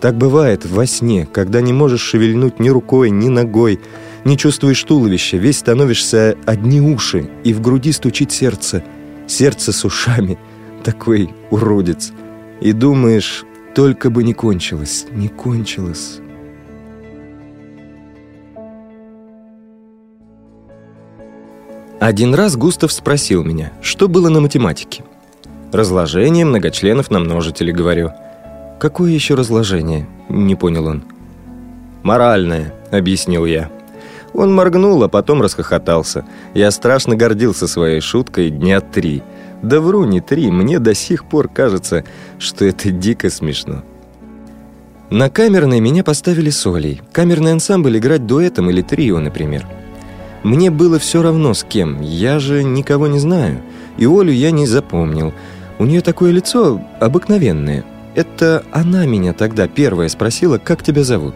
Так 0.00 0.16
бывает 0.16 0.64
во 0.66 0.86
сне, 0.86 1.28
когда 1.32 1.60
не 1.60 1.72
можешь 1.72 2.02
шевельнуть 2.02 2.60
ни 2.60 2.68
рукой, 2.68 3.10
ни 3.10 3.28
ногой, 3.28 3.80
не 4.24 4.36
чувствуешь 4.36 4.82
туловища, 4.82 5.36
весь 5.36 5.58
становишься 5.58 6.36
одни 6.44 6.80
уши, 6.80 7.28
и 7.44 7.52
в 7.52 7.60
груди 7.60 7.92
стучит 7.92 8.32
сердце, 8.32 8.84
сердце 9.26 9.72
с 9.72 9.84
ушами, 9.84 10.38
такой 10.84 11.30
уродец. 11.50 12.12
И 12.60 12.72
думаешь, 12.72 13.44
только 13.74 14.10
бы 14.10 14.22
не 14.24 14.34
кончилось, 14.34 15.06
не 15.12 15.28
кончилось. 15.28 16.20
Один 22.06 22.36
раз 22.36 22.56
Густав 22.56 22.92
спросил 22.92 23.42
меня, 23.42 23.72
что 23.82 24.06
было 24.06 24.28
на 24.28 24.40
математике. 24.40 25.02
«Разложение 25.72 26.44
многочленов 26.44 27.10
на 27.10 27.18
множители»,— 27.18 27.72
говорю. 27.72 28.12
«Какое 28.78 29.10
еще 29.10 29.34
разложение?»— 29.34 30.06
не 30.28 30.54
понял 30.54 30.86
он. 30.86 31.02
«Моральное»,— 32.04 32.72
объяснил 32.92 33.44
я. 33.44 33.72
Он 34.34 34.54
моргнул, 34.54 35.02
а 35.02 35.08
потом 35.08 35.42
расхохотался. 35.42 36.24
Я 36.54 36.70
страшно 36.70 37.16
гордился 37.16 37.66
своей 37.66 38.00
шуткой 38.00 38.50
дня 38.50 38.80
три. 38.80 39.24
Да 39.62 39.80
вру, 39.80 40.04
не 40.04 40.20
три, 40.20 40.48
мне 40.52 40.78
до 40.78 40.94
сих 40.94 41.24
пор 41.24 41.48
кажется, 41.48 42.04
что 42.38 42.64
это 42.66 42.92
дико 42.92 43.30
смешно. 43.30 43.82
На 45.10 45.28
камерной 45.28 45.80
меня 45.80 46.04
поставили 46.04 46.50
с 46.50 46.64
Олей. 46.68 47.02
Камерный 47.10 47.50
ансамбль 47.50 47.98
играть 47.98 48.26
дуэтом 48.26 48.70
или 48.70 48.82
трио, 48.82 49.18
например. 49.18 49.66
Мне 50.42 50.70
было 50.70 50.98
все 50.98 51.22
равно 51.22 51.54
с 51.54 51.64
кем, 51.64 52.00
я 52.00 52.38
же 52.38 52.62
никого 52.62 53.06
не 53.06 53.18
знаю. 53.18 53.62
И 53.98 54.06
Олю 54.06 54.32
я 54.32 54.50
не 54.50 54.66
запомнил. 54.66 55.32
У 55.78 55.84
нее 55.84 56.00
такое 56.00 56.30
лицо 56.30 56.80
обыкновенное. 57.00 57.84
Это 58.14 58.64
она 58.72 59.06
меня 59.06 59.32
тогда 59.32 59.68
первая 59.68 60.08
спросила, 60.08 60.58
как 60.58 60.82
тебя 60.82 61.04
зовут. 61.04 61.34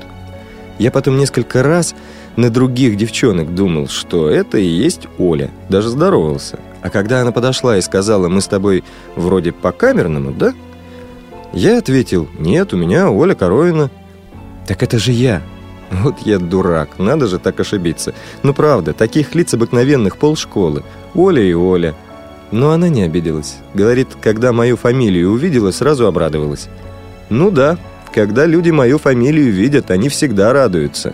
Я 0.79 0.91
потом 0.91 1.19
несколько 1.19 1.63
раз 1.63 1.95
на 2.37 2.49
других 2.49 2.97
девчонок 2.97 3.55
думал, 3.55 3.89
что 3.89 4.31
это 4.31 4.57
и 4.57 4.65
есть 4.65 5.09
Оля. 5.19 5.51
Даже 5.69 5.91
здоровался. 5.91 6.59
А 6.81 6.89
когда 6.89 7.21
она 7.21 7.33
подошла 7.33 7.77
и 7.77 7.83
сказала, 7.83 8.29
мы 8.29 8.41
с 8.41 8.47
тобой 8.47 8.83
вроде 9.15 9.53
по-камерному, 9.53 10.33
да? 10.33 10.55
Я 11.53 11.79
ответил, 11.79 12.29
нет, 12.39 12.73
у 12.73 12.79
меня 12.79 13.11
Оля 13.11 13.35
Коровина. 13.35 13.91
Так 14.67 14.83
это 14.83 14.99
же 14.99 15.13
я. 15.13 15.43
Вот 15.91 16.21
я 16.21 16.39
дурак, 16.39 16.99
надо 16.99 17.27
же 17.27 17.39
так 17.39 17.59
ошибиться. 17.61 18.15
Ну 18.43 18.55
правда, 18.55 18.93
таких 18.93 19.35
лиц 19.35 19.55
обыкновенных 19.55 20.17
полшколы. 20.17 20.85
Оля 21.15 21.43
и 21.43 21.53
Оля. 21.53 21.95
Но 22.53 22.71
она 22.71 22.89
не 22.89 23.03
обиделась. 23.03 23.57
Говорит, 23.75 24.09
когда 24.21 24.53
мою 24.53 24.77
фамилию 24.77 25.31
увидела, 25.31 25.73
сразу 25.73 26.07
обрадовалась. 26.07 26.69
Ну 27.29 27.51
да, 27.51 27.79
когда 28.13 28.47
люди 28.47 28.71
мою 28.71 28.99
фамилию 28.99 29.53
видят, 29.53 29.91
они 29.91 30.09
всегда 30.09 30.53
радуются. 30.53 31.13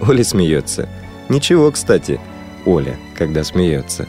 Оля 0.00 0.24
смеется. 0.24 0.88
Ничего, 1.28 1.70
кстати, 1.70 2.20
Оля, 2.66 2.96
когда 3.16 3.44
смеется. 3.44 4.06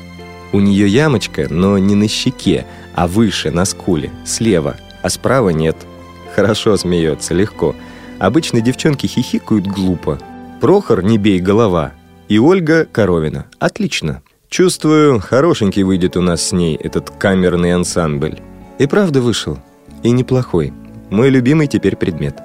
У 0.51 0.59
нее 0.59 0.87
ямочка, 0.87 1.47
но 1.49 1.77
не 1.77 1.95
на 1.95 2.07
щеке, 2.07 2.65
а 2.93 3.07
выше, 3.07 3.51
на 3.51 3.65
скуле, 3.65 4.11
слева, 4.25 4.75
а 5.01 5.09
справа 5.09 5.49
нет. 5.49 5.77
Хорошо 6.35 6.77
смеется, 6.77 7.33
легко. 7.33 7.75
Обычно 8.21 8.62
девчонки 8.62 9.07
хихикают 9.07 9.65
глупо. 9.65 10.19
Прохор 10.60 11.03
«Не 11.03 11.17
бей 11.17 11.39
голова» 11.39 11.93
и 12.29 12.38
Ольга 12.38 12.86
Коровина. 12.86 13.47
Отлично. 13.57 14.21
Чувствую, 14.47 15.19
хорошенький 15.19 15.81
выйдет 15.81 16.15
у 16.15 16.21
нас 16.21 16.43
с 16.43 16.51
ней 16.51 16.75
этот 16.75 17.10
камерный 17.10 17.73
ансамбль. 17.73 18.39
И 18.77 18.86
правда 18.86 19.21
вышел. 19.21 19.57
И 20.03 20.12
неплохой. 20.12 20.71
Мой 21.10 21.31
любимый 21.31 21.65
теперь 21.65 21.95
предмет. 21.95 22.38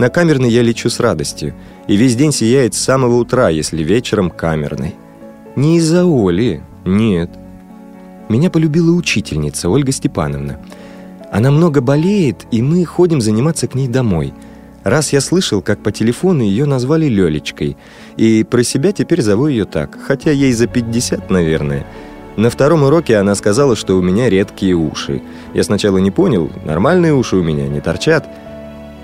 На 0.00 0.08
камерный 0.08 0.50
я 0.50 0.62
лечу 0.62 0.90
с 0.90 0.98
радостью. 0.98 1.54
И 1.86 1.94
весь 1.94 2.16
день 2.16 2.32
сияет 2.32 2.74
с 2.74 2.80
самого 2.80 3.14
утра, 3.14 3.50
если 3.50 3.84
вечером 3.84 4.30
камерный. 4.30 4.96
Не 5.54 5.76
из-за 5.76 6.06
Оли, 6.06 6.60
нет. 6.84 7.30
Меня 8.28 8.50
полюбила 8.50 8.90
учительница 8.96 9.68
Ольга 9.68 9.92
Степановна. 9.92 10.58
Она 11.30 11.52
много 11.52 11.80
болеет, 11.80 12.46
и 12.50 12.62
мы 12.62 12.84
ходим 12.84 13.20
заниматься 13.20 13.68
к 13.68 13.76
ней 13.76 13.86
домой. 13.86 14.34
Раз 14.84 15.12
я 15.12 15.20
слышал, 15.20 15.60
как 15.62 15.82
по 15.82 15.92
телефону 15.92 16.42
ее 16.42 16.64
назвали 16.64 17.06
Лелечкой, 17.06 17.76
и 18.16 18.44
про 18.44 18.62
себя 18.62 18.92
теперь 18.92 19.22
зову 19.22 19.48
ее 19.48 19.64
так, 19.64 19.98
хотя 20.02 20.30
ей 20.30 20.52
за 20.52 20.66
50, 20.66 21.30
наверное. 21.30 21.86
На 22.36 22.48
втором 22.48 22.84
уроке 22.84 23.16
она 23.16 23.34
сказала, 23.34 23.76
что 23.76 23.98
у 23.98 24.02
меня 24.02 24.30
редкие 24.30 24.74
уши. 24.74 25.22
Я 25.52 25.64
сначала 25.64 25.98
не 25.98 26.10
понял, 26.10 26.50
нормальные 26.64 27.14
уши 27.14 27.36
у 27.36 27.42
меня 27.42 27.68
не 27.68 27.80
торчат. 27.80 28.28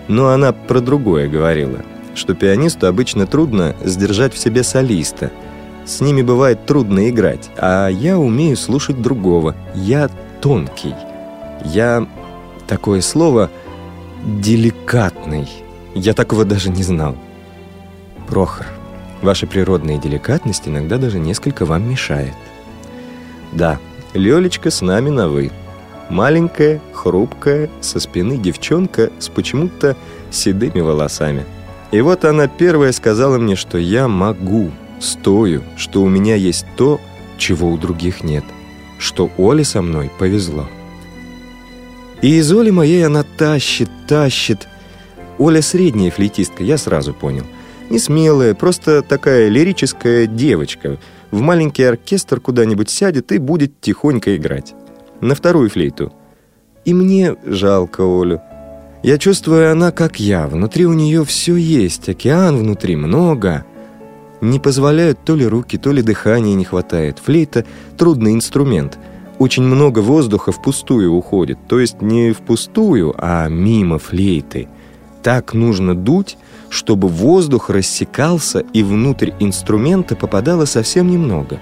Но 0.08 0.28
она 0.28 0.52
про 0.52 0.80
другое 0.80 1.28
говорила, 1.28 1.80
что 2.14 2.34
пианисту 2.34 2.86
обычно 2.86 3.26
трудно 3.26 3.74
сдержать 3.84 4.32
в 4.32 4.38
себе 4.38 4.62
солиста– 4.62 5.30
с 5.86 6.00
ними 6.00 6.20
бывает 6.22 6.66
трудно 6.66 7.08
играть, 7.08 7.48
а 7.56 7.88
я 7.88 8.18
умею 8.18 8.56
слушать 8.56 9.00
другого. 9.00 9.54
Я 9.76 10.10
тонкий. 10.40 10.94
Я, 11.64 12.08
такое 12.66 13.00
слово, 13.02 13.50
деликатный. 14.24 15.48
Я 15.96 16.14
такого 16.14 16.44
даже 16.44 16.70
не 16.70 16.84
знал. 16.84 17.16
Прохор, 18.28 18.66
ваша 19.22 19.48
природная 19.48 19.98
деликатность 19.98 20.68
иногда 20.68 20.98
даже 20.98 21.18
несколько 21.18 21.64
вам 21.64 21.90
мешает. 21.90 22.34
Да, 23.52 23.80
Лёлечка 24.14 24.70
с 24.70 24.80
нами 24.80 25.10
на 25.10 25.28
«вы». 25.28 25.50
Маленькая, 26.08 26.80
хрупкая, 26.92 27.68
со 27.80 27.98
спины 27.98 28.36
девчонка 28.36 29.10
с 29.18 29.28
почему-то 29.28 29.96
седыми 30.30 30.80
волосами. 30.80 31.44
И 31.90 32.00
вот 32.00 32.24
она 32.24 32.46
первая 32.46 32.92
сказала 32.92 33.38
мне, 33.38 33.56
что 33.56 33.76
я 33.76 34.06
могу– 34.06 34.70
Стою, 34.98 35.62
что 35.76 36.02
у 36.02 36.08
меня 36.08 36.36
есть 36.36 36.66
то, 36.76 37.00
чего 37.36 37.70
у 37.70 37.76
других 37.76 38.24
нет, 38.24 38.44
что 38.98 39.30
Оле 39.36 39.64
со 39.64 39.82
мной 39.82 40.10
повезло. 40.18 40.66
И 42.22 42.36
из 42.36 42.50
Оли 42.50 42.70
моей 42.70 43.04
она 43.04 43.22
тащит, 43.22 43.90
тащит. 44.08 44.66
Оля 45.38 45.62
средняя 45.62 46.10
флейтистка, 46.10 46.62
я 46.62 46.78
сразу 46.78 47.12
понял. 47.12 47.44
Не 47.90 47.98
смелая, 47.98 48.54
просто 48.54 49.02
такая 49.02 49.48
лирическая 49.48 50.26
девочка. 50.26 50.98
В 51.30 51.40
маленький 51.40 51.84
оркестр 51.84 52.40
куда-нибудь 52.40 52.90
сядет 52.90 53.32
и 53.32 53.38
будет 53.38 53.80
тихонько 53.80 54.36
играть. 54.36 54.74
На 55.20 55.34
вторую 55.34 55.70
флейту. 55.70 56.12
И 56.84 56.94
мне 56.94 57.36
жалко 57.44 58.02
Олю. 58.02 58.40
Я 59.02 59.18
чувствую, 59.18 59.70
она 59.70 59.92
как 59.92 60.18
я. 60.18 60.48
Внутри 60.48 60.86
у 60.86 60.92
нее 60.92 61.24
все 61.24 61.54
есть, 61.56 62.08
океан 62.08 62.56
внутри 62.56 62.96
много. 62.96 63.64
Не 64.40 64.58
позволяют 64.58 65.24
то 65.24 65.34
ли 65.36 65.46
руки, 65.46 65.78
то 65.78 65.92
ли 65.92 66.02
дыхания 66.02 66.54
не 66.54 66.64
хватает. 66.64 67.18
Флейта– 67.18 67.64
трудный 67.96 68.32
инструмент. 68.34 68.98
Очень 69.38 69.62
много 69.62 70.00
воздуха 70.00 70.50
впустую 70.50 71.12
уходит. 71.12 71.58
То 71.68 71.78
есть 71.78 72.02
не 72.02 72.32
впустую, 72.32 73.14
а 73.16 73.48
мимо 73.48 73.98
флейты. 73.98 74.68
Так 75.26 75.54
нужно 75.54 75.96
дуть, 75.96 76.38
чтобы 76.68 77.08
воздух 77.08 77.68
рассекался 77.68 78.60
и 78.72 78.84
внутрь 78.84 79.32
инструмента 79.40 80.14
попадало 80.14 80.66
совсем 80.66 81.10
немного. 81.10 81.58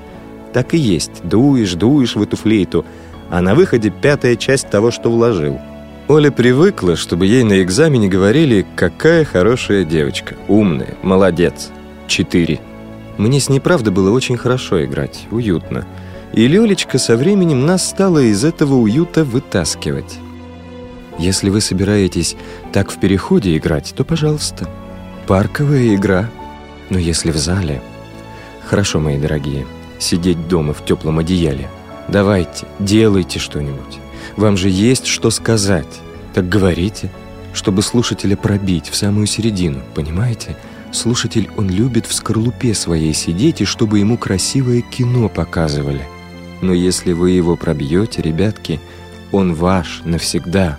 Так 0.52 0.74
и 0.74 0.76
есть. 0.76 1.22
Дуешь, 1.24 1.72
дуешь 1.72 2.14
в 2.14 2.20
эту 2.20 2.36
флейту, 2.36 2.84
а 3.30 3.40
на 3.40 3.54
выходе 3.54 3.88
пятая 3.88 4.36
часть 4.36 4.68
того, 4.68 4.90
что 4.90 5.10
вложил. 5.10 5.58
Оля 6.08 6.30
привыкла, 6.30 6.94
чтобы 6.94 7.24
ей 7.24 7.42
на 7.42 7.62
экзамене 7.62 8.06
говорили 8.06 8.66
«какая 8.76 9.24
хорошая 9.24 9.84
девочка, 9.84 10.34
умная, 10.46 10.96
молодец». 11.02 11.70
Четыре. 12.06 12.60
Мне 13.16 13.40
с 13.40 13.48
ней, 13.48 13.60
правда, 13.60 13.90
было 13.90 14.10
очень 14.10 14.36
хорошо 14.36 14.84
играть, 14.84 15.26
уютно. 15.30 15.86
И 16.34 16.46
Лёлечка 16.46 16.98
со 16.98 17.16
временем 17.16 17.64
нас 17.64 17.88
стала 17.88 18.18
из 18.18 18.44
этого 18.44 18.74
уюта 18.74 19.24
вытаскивать. 19.24 20.18
Если 21.18 21.48
вы 21.48 21.60
собираетесь 21.60 22.36
так 22.72 22.90
в 22.90 22.98
переходе 22.98 23.56
играть, 23.56 23.94
то, 23.96 24.04
пожалуйста, 24.04 24.68
парковая 25.26 25.94
игра. 25.94 26.30
Но 26.90 26.98
если 26.98 27.30
в 27.30 27.36
зале... 27.36 27.82
Хорошо, 28.66 28.98
мои 28.98 29.18
дорогие, 29.18 29.66
сидеть 29.98 30.48
дома 30.48 30.72
в 30.72 30.84
теплом 30.84 31.18
одеяле. 31.18 31.68
Давайте, 32.08 32.66
делайте 32.78 33.38
что-нибудь. 33.38 33.98
Вам 34.36 34.56
же 34.56 34.68
есть 34.68 35.06
что 35.06 35.30
сказать. 35.30 36.00
Так 36.34 36.48
говорите, 36.48 37.10
чтобы 37.52 37.82
слушателя 37.82 38.36
пробить 38.36 38.88
в 38.88 38.96
самую 38.96 39.26
середину, 39.26 39.82
понимаете? 39.94 40.56
Слушатель, 40.92 41.50
он 41.56 41.68
любит 41.68 42.06
в 42.06 42.14
скорлупе 42.14 42.74
своей 42.74 43.14
сидеть, 43.14 43.60
и 43.60 43.64
чтобы 43.64 43.98
ему 43.98 44.16
красивое 44.16 44.80
кино 44.80 45.28
показывали. 45.28 46.06
Но 46.60 46.72
если 46.72 47.12
вы 47.12 47.32
его 47.32 47.56
пробьете, 47.56 48.22
ребятки, 48.22 48.80
он 49.32 49.54
ваш 49.54 50.02
навсегда. 50.04 50.78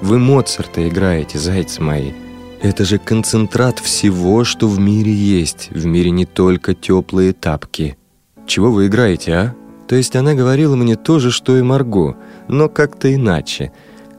Вы 0.00 0.18
Моцарта 0.18 0.86
играете, 0.88 1.38
зайцы 1.38 1.82
мои. 1.82 2.12
Это 2.62 2.84
же 2.84 2.98
концентрат 2.98 3.78
всего, 3.78 4.44
что 4.44 4.68
в 4.68 4.78
мире 4.78 5.12
есть. 5.12 5.68
В 5.70 5.86
мире 5.86 6.10
не 6.10 6.26
только 6.26 6.74
теплые 6.74 7.32
тапки. 7.32 7.96
Чего 8.46 8.70
вы 8.70 8.86
играете, 8.86 9.34
а? 9.34 9.54
То 9.88 9.94
есть 9.94 10.16
она 10.16 10.34
говорила 10.34 10.76
мне 10.76 10.96
то 10.96 11.18
же, 11.18 11.30
что 11.30 11.56
и 11.56 11.62
Марго, 11.62 12.16
но 12.48 12.68
как-то 12.68 13.12
иначе. 13.14 13.72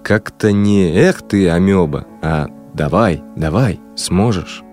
Как-то 0.04 0.52
не 0.52 0.90
«эх 0.90 1.22
ты, 1.22 1.50
амеба», 1.50 2.06
а 2.22 2.48
«давай, 2.74 3.22
давай, 3.36 3.80
сможешь». 3.96 4.64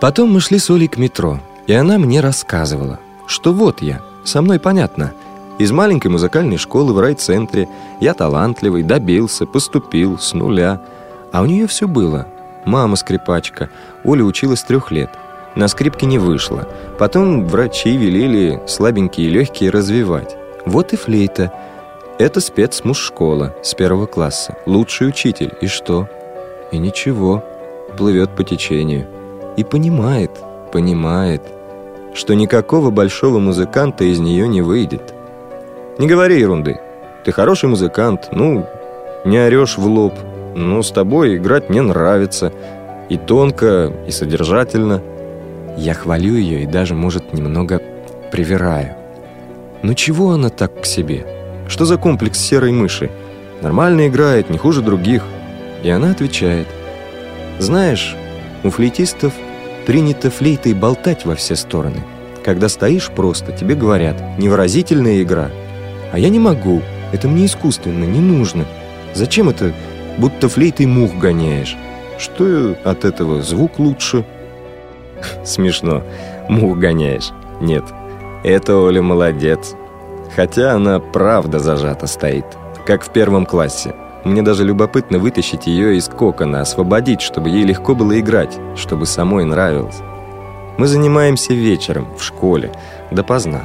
Потом 0.00 0.32
мы 0.32 0.40
шли 0.40 0.58
с 0.58 0.68
Олей 0.70 0.88
к 0.88 0.98
метро, 0.98 1.40
и 1.66 1.72
она 1.72 1.98
мне 1.98 2.20
рассказывала, 2.20 3.00
что 3.26 3.54
вот 3.54 3.80
я, 3.80 4.02
со 4.24 4.42
мной 4.42 4.60
понятно. 4.60 5.14
Из 5.58 5.72
маленькой 5.72 6.08
музыкальной 6.08 6.58
школы 6.58 6.92
в 6.92 7.00
райцентре 7.00 7.68
я 7.98 8.12
талантливый, 8.12 8.82
добился, 8.82 9.46
поступил 9.46 10.18
с 10.18 10.34
нуля. 10.34 10.82
А 11.32 11.42
у 11.42 11.46
нее 11.46 11.66
все 11.66 11.88
было. 11.88 12.26
Мама 12.66 12.96
скрипачка, 12.96 13.70
Оля 14.04 14.24
училась 14.24 14.62
трех 14.62 14.90
лет. 14.90 15.10
На 15.54 15.68
скрипке 15.68 16.04
не 16.04 16.18
вышло. 16.18 16.68
Потом 16.98 17.46
врачи 17.46 17.96
велели 17.96 18.60
слабенькие 18.66 19.28
и 19.28 19.30
легкие 19.30 19.70
развивать. 19.70 20.36
Вот 20.66 20.92
и 20.92 20.96
флейта. 20.96 21.52
Это 22.18 22.40
спецмуз-школа 22.40 23.54
с 23.62 23.72
первого 23.74 24.06
класса. 24.06 24.56
Лучший 24.66 25.08
учитель. 25.08 25.54
И 25.62 25.68
что? 25.68 26.08
И 26.70 26.76
ничего. 26.76 27.42
Плывет 27.96 28.36
по 28.36 28.44
течению 28.44 29.06
и 29.56 29.64
понимает, 29.64 30.32
понимает, 30.70 31.42
что 32.14 32.34
никакого 32.34 32.90
большого 32.90 33.38
музыканта 33.38 34.04
из 34.04 34.18
нее 34.18 34.46
не 34.48 34.60
выйдет. 34.60 35.14
Не 35.98 36.06
говори 36.06 36.38
ерунды. 36.38 36.78
Ты 37.24 37.32
хороший 37.32 37.70
музыкант, 37.70 38.28
ну, 38.32 38.66
не 39.24 39.38
орешь 39.38 39.78
в 39.78 39.86
лоб. 39.86 40.12
Но 40.54 40.82
с 40.82 40.90
тобой 40.90 41.36
играть 41.36 41.70
мне 41.70 41.80
нравится. 41.80 42.52
И 43.08 43.16
тонко, 43.16 43.92
и 44.06 44.10
содержательно. 44.10 45.02
Я 45.76 45.94
хвалю 45.94 46.34
ее 46.34 46.62
и 46.62 46.66
даже, 46.66 46.94
может, 46.94 47.32
немного 47.32 47.80
привираю. 48.30 48.94
Ну 49.82 49.94
чего 49.94 50.32
она 50.32 50.50
так 50.50 50.82
к 50.82 50.86
себе? 50.86 51.26
Что 51.68 51.84
за 51.84 51.96
комплекс 51.96 52.38
серой 52.38 52.72
мыши? 52.72 53.10
Нормально 53.62 54.08
играет, 54.08 54.50
не 54.50 54.58
хуже 54.58 54.82
других. 54.82 55.22
И 55.82 55.88
она 55.88 56.10
отвечает. 56.10 56.66
Знаешь, 57.58 58.16
у 58.64 58.70
флейтистов 58.70 59.32
принято 59.86 60.30
флейтой 60.30 60.74
болтать 60.74 61.24
во 61.24 61.34
все 61.34 61.56
стороны. 61.56 62.02
Когда 62.44 62.68
стоишь 62.68 63.10
просто, 63.10 63.52
тебе 63.52 63.74
говорят 63.74 64.38
«невыразительная 64.38 65.22
игра». 65.22 65.50
А 66.12 66.18
я 66.18 66.28
не 66.28 66.38
могу. 66.38 66.82
Это 67.12 67.28
мне 67.28 67.46
искусственно, 67.46 68.04
не 68.04 68.20
нужно. 68.20 68.64
Зачем 69.14 69.48
это, 69.48 69.72
будто 70.18 70.48
флейтой 70.48 70.86
мух 70.86 71.14
гоняешь? 71.14 71.76
Что 72.18 72.76
от 72.84 73.04
этого 73.04 73.42
звук 73.42 73.78
лучше? 73.78 74.24
Смешно. 75.44 76.02
Мух 76.48 76.78
гоняешь. 76.78 77.30
Нет, 77.60 77.84
это 78.44 78.76
Оля 78.76 79.02
молодец. 79.02 79.74
Хотя 80.34 80.72
она 80.72 81.00
правда 81.00 81.58
зажата 81.58 82.06
стоит, 82.06 82.44
как 82.84 83.04
в 83.04 83.10
первом 83.10 83.46
классе. 83.46 83.94
Мне 84.24 84.42
даже 84.42 84.64
любопытно 84.64 85.18
вытащить 85.18 85.66
ее 85.66 85.96
из 85.96 86.08
кокона, 86.08 86.60
освободить, 86.60 87.20
чтобы 87.20 87.48
ей 87.48 87.64
легко 87.64 87.94
было 87.94 88.18
играть, 88.18 88.58
чтобы 88.74 89.06
самой 89.06 89.44
нравилось. 89.44 90.00
Мы 90.78 90.88
занимаемся 90.88 91.54
вечером, 91.54 92.08
в 92.18 92.22
школе, 92.22 92.72
допоздна. 93.10 93.62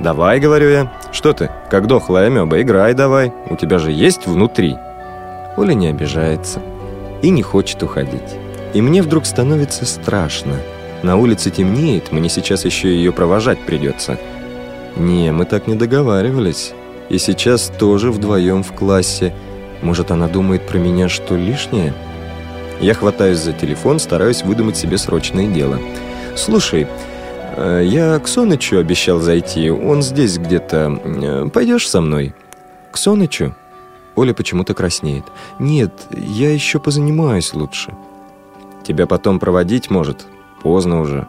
«Давай»,— 0.00 0.40
говорю 0.40 0.70
я. 0.70 0.92
«Что 1.12 1.32
ты, 1.32 1.50
как 1.70 1.86
дохлая 1.86 2.26
амеба, 2.26 2.60
играй 2.60 2.94
давай, 2.94 3.32
у 3.48 3.56
тебя 3.56 3.78
же 3.78 3.90
есть 3.90 4.26
внутри». 4.26 4.76
Оля 5.56 5.74
не 5.74 5.88
обижается 5.88 6.60
и 7.22 7.30
не 7.30 7.42
хочет 7.42 7.82
уходить. 7.82 8.36
И 8.72 8.80
мне 8.80 9.02
вдруг 9.02 9.26
становится 9.26 9.84
страшно. 9.84 10.56
На 11.02 11.16
улице 11.16 11.50
темнеет, 11.50 12.12
мне 12.12 12.28
сейчас 12.28 12.64
еще 12.64 12.88
ее 12.88 13.12
провожать 13.12 13.58
придется. 13.60 14.18
Не, 14.96 15.32
мы 15.32 15.44
так 15.44 15.66
не 15.66 15.74
договаривались. 15.74 16.72
И 17.08 17.18
сейчас 17.18 17.72
тоже 17.78 18.10
вдвоем 18.12 18.62
в 18.62 18.72
классе. 18.72 19.34
Может, 19.82 20.10
она 20.10 20.28
думает 20.28 20.66
про 20.66 20.78
меня 20.78 21.08
что 21.08 21.36
лишнее? 21.36 21.92
Я 22.80 22.94
хватаюсь 22.94 23.38
за 23.38 23.52
телефон, 23.52 23.98
стараюсь 23.98 24.42
выдумать 24.42 24.76
себе 24.76 24.96
срочное 24.96 25.46
дело. 25.46 25.78
«Слушай, 26.36 26.86
я 27.82 28.18
к 28.18 28.28
Сонычу 28.28 28.78
обещал 28.78 29.20
зайти. 29.20 29.70
Он 29.70 30.02
здесь 30.02 30.38
где-то. 30.38 31.00
Э, 31.04 31.48
пойдешь 31.52 31.88
со 31.88 32.00
мной?» 32.00 32.34
«К 32.90 32.96
Сонычу?» 32.96 33.54
Оля 34.16 34.34
почему-то 34.34 34.74
краснеет. 34.74 35.24
«Нет, 35.58 35.92
я 36.10 36.52
еще 36.52 36.78
позанимаюсь 36.78 37.54
лучше». 37.54 37.94
«Тебя 38.82 39.06
потом 39.06 39.38
проводить 39.38 39.90
может? 39.90 40.26
Поздно 40.62 41.00
уже». 41.00 41.26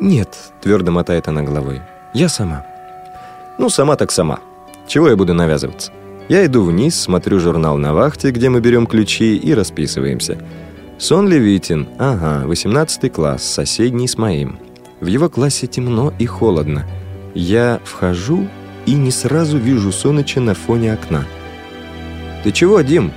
«Нет»,— 0.00 0.36
твердо 0.62 0.90
мотает 0.90 1.28
она 1.28 1.42
головой. 1.42 1.82
«Я 2.14 2.28
сама». 2.28 2.64
«Ну, 3.58 3.68
сама 3.68 3.96
так 3.96 4.10
сама. 4.10 4.40
Чего 4.86 5.08
я 5.08 5.16
буду 5.16 5.34
навязываться?» 5.34 5.92
Я 6.28 6.46
иду 6.46 6.64
вниз, 6.64 6.98
смотрю 6.98 7.38
журнал 7.38 7.76
на 7.76 7.92
вахте, 7.92 8.30
где 8.30 8.48
мы 8.48 8.60
берем 8.60 8.86
ключи 8.86 9.36
и 9.36 9.52
расписываемся. 9.52 10.38
Сон 10.98 11.28
Левитин, 11.28 11.88
ага, 11.98 12.46
18 12.46 13.12
класс, 13.12 13.42
соседний 13.44 14.08
с 14.08 14.16
моим. 14.16 14.58
В 15.04 15.06
его 15.06 15.28
классе 15.28 15.66
темно 15.66 16.14
и 16.18 16.24
холодно. 16.24 16.86
Я 17.34 17.78
вхожу 17.84 18.48
и 18.86 18.94
не 18.94 19.10
сразу 19.10 19.58
вижу 19.58 19.92
Соныча 19.92 20.40
на 20.40 20.54
фоне 20.54 20.94
окна. 20.94 21.26
«Ты 22.42 22.52
чего, 22.52 22.80
Дим? 22.80 23.12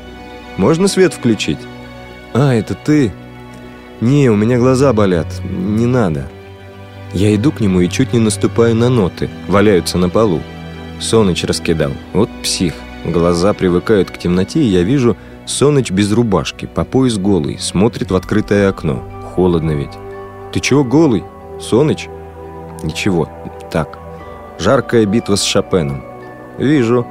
Можно 0.58 0.90
свет 0.90 1.14
включить?» 1.14 1.60
«А, 2.34 2.54
это 2.54 2.74
ты?» 2.74 3.14
«Не, 4.02 4.30
у 4.30 4.36
меня 4.36 4.58
глаза 4.58 4.92
болят. 4.92 5.28
Не 5.50 5.86
надо». 5.86 6.28
Я 7.14 7.34
иду 7.34 7.54
к 7.54 7.62
нему 7.62 7.80
и 7.80 7.88
чуть 7.88 8.12
не 8.12 8.20
наступаю 8.20 8.76
на 8.76 8.90
ноты. 8.90 9.30
Валяются 9.48 9.98
на 9.98 10.10
полу. 10.10 10.42
Соныч 11.00 11.46
раскидал. 11.46 11.94
Вот 12.12 12.30
псих. 12.44 12.74
Глаза 13.06 13.54
привыкают 13.54 14.12
к 14.12 14.18
темноте, 14.18 14.60
и 14.60 14.68
я 14.68 14.84
вижу, 14.84 15.16
Соныч 15.46 15.92
без 15.92 16.12
рубашки, 16.12 16.66
по 16.66 16.84
пояс 16.84 17.18
голый, 17.18 17.58
смотрит 17.60 18.12
в 18.12 18.16
открытое 18.18 18.68
окно. 18.68 19.08
Холодно 19.34 19.72
ведь. 19.72 19.94
«Ты 20.52 20.60
чего 20.60 20.84
голый? 20.84 21.24
Соныч?» 21.60 22.10
«Ничего. 22.84 23.30
Так. 23.72 23.98
Жаркая 24.60 25.06
битва 25.06 25.36
с 25.36 25.44
Шопеном». 25.44 26.04
«Вижу. 26.58 27.06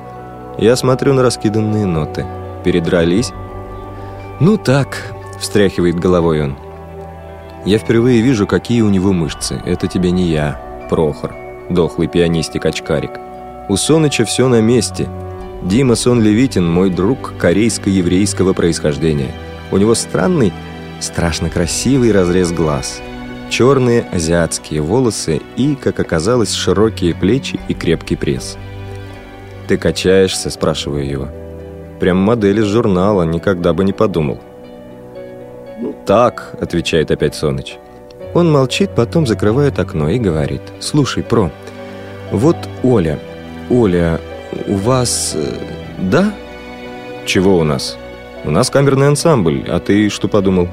Я 0.58 0.76
смотрю 0.76 1.14
на 1.14 1.22
раскиданные 1.22 1.86
ноты. 1.86 2.26
Передрались?» 2.64 3.32
«Ну 4.40 4.56
так»,— 4.56 5.14
встряхивает 5.38 5.98
головой 5.98 6.42
он. 6.42 6.56
«Я 7.64 7.78
впервые 7.78 8.20
вижу, 8.20 8.46
какие 8.46 8.82
у 8.82 8.90
него 8.90 9.12
мышцы. 9.12 9.60
Это 9.64 9.86
тебе 9.86 10.10
не 10.10 10.24
я, 10.24 10.60
Прохор, 10.88 11.34
дохлый 11.68 12.06
пианистик-очкарик. 12.08 13.10
У 13.68 13.76
Соныча 13.76 14.24
все 14.24 14.48
на 14.48 14.60
месте. 14.60 15.08
Дима 15.62 15.96
Сон 15.96 16.22
Левитин– 16.22 16.70
мой 16.70 16.90
друг 16.90 17.34
корейско-еврейского 17.38 18.52
происхождения. 18.52 19.32
У 19.72 19.76
него 19.78 19.94
странный, 19.94 20.52
страшно 21.00 21.50
красивый 21.50 22.12
разрез 22.12 22.52
глаз. 22.52 23.00
Черные 23.48 24.02
азиатские 24.12 24.80
волосы 24.80 25.40
и, 25.56 25.74
как 25.74 26.00
оказалось, 26.00 26.52
широкие 26.52 27.14
плечи 27.14 27.60
и 27.68 27.74
крепкий 27.74 28.16
пресс. 28.16 28.58
«Ты 29.68 29.78
качаешься?»– 29.78 30.50
спрашиваю 30.50 31.08
его. 31.08 31.28
«Прям 32.00 32.18
модель 32.18 32.60
из 32.60 32.66
журнала, 32.66 33.22
никогда 33.22 33.72
бы 33.72 33.84
не 33.84 33.92
подумал». 33.92 34.40
«Ну 35.78 35.94
так»,– 36.06 36.56
отвечает 36.60 37.10
опять 37.10 37.34
Соныч. 37.34 37.78
Он 38.34 38.50
молчит, 38.50 38.90
потом 38.94 39.26
закрывает 39.26 39.78
окно 39.78 40.10
и 40.10 40.18
говорит. 40.18 40.62
«Слушай, 40.80 41.22
Про, 41.22 41.50
вот 42.32 42.56
Оля, 42.82 43.18
Оля, 43.70 44.20
у 44.66 44.74
вас... 44.74 45.34
Э, 45.36 45.44
да? 45.98 46.34
Чего 47.24 47.58
у 47.58 47.64
нас? 47.64 47.96
У 48.44 48.50
нас 48.50 48.70
камерный 48.70 49.08
ансамбль, 49.08 49.64
а 49.68 49.80
ты 49.80 50.08
что 50.08 50.28
подумал? 50.28 50.68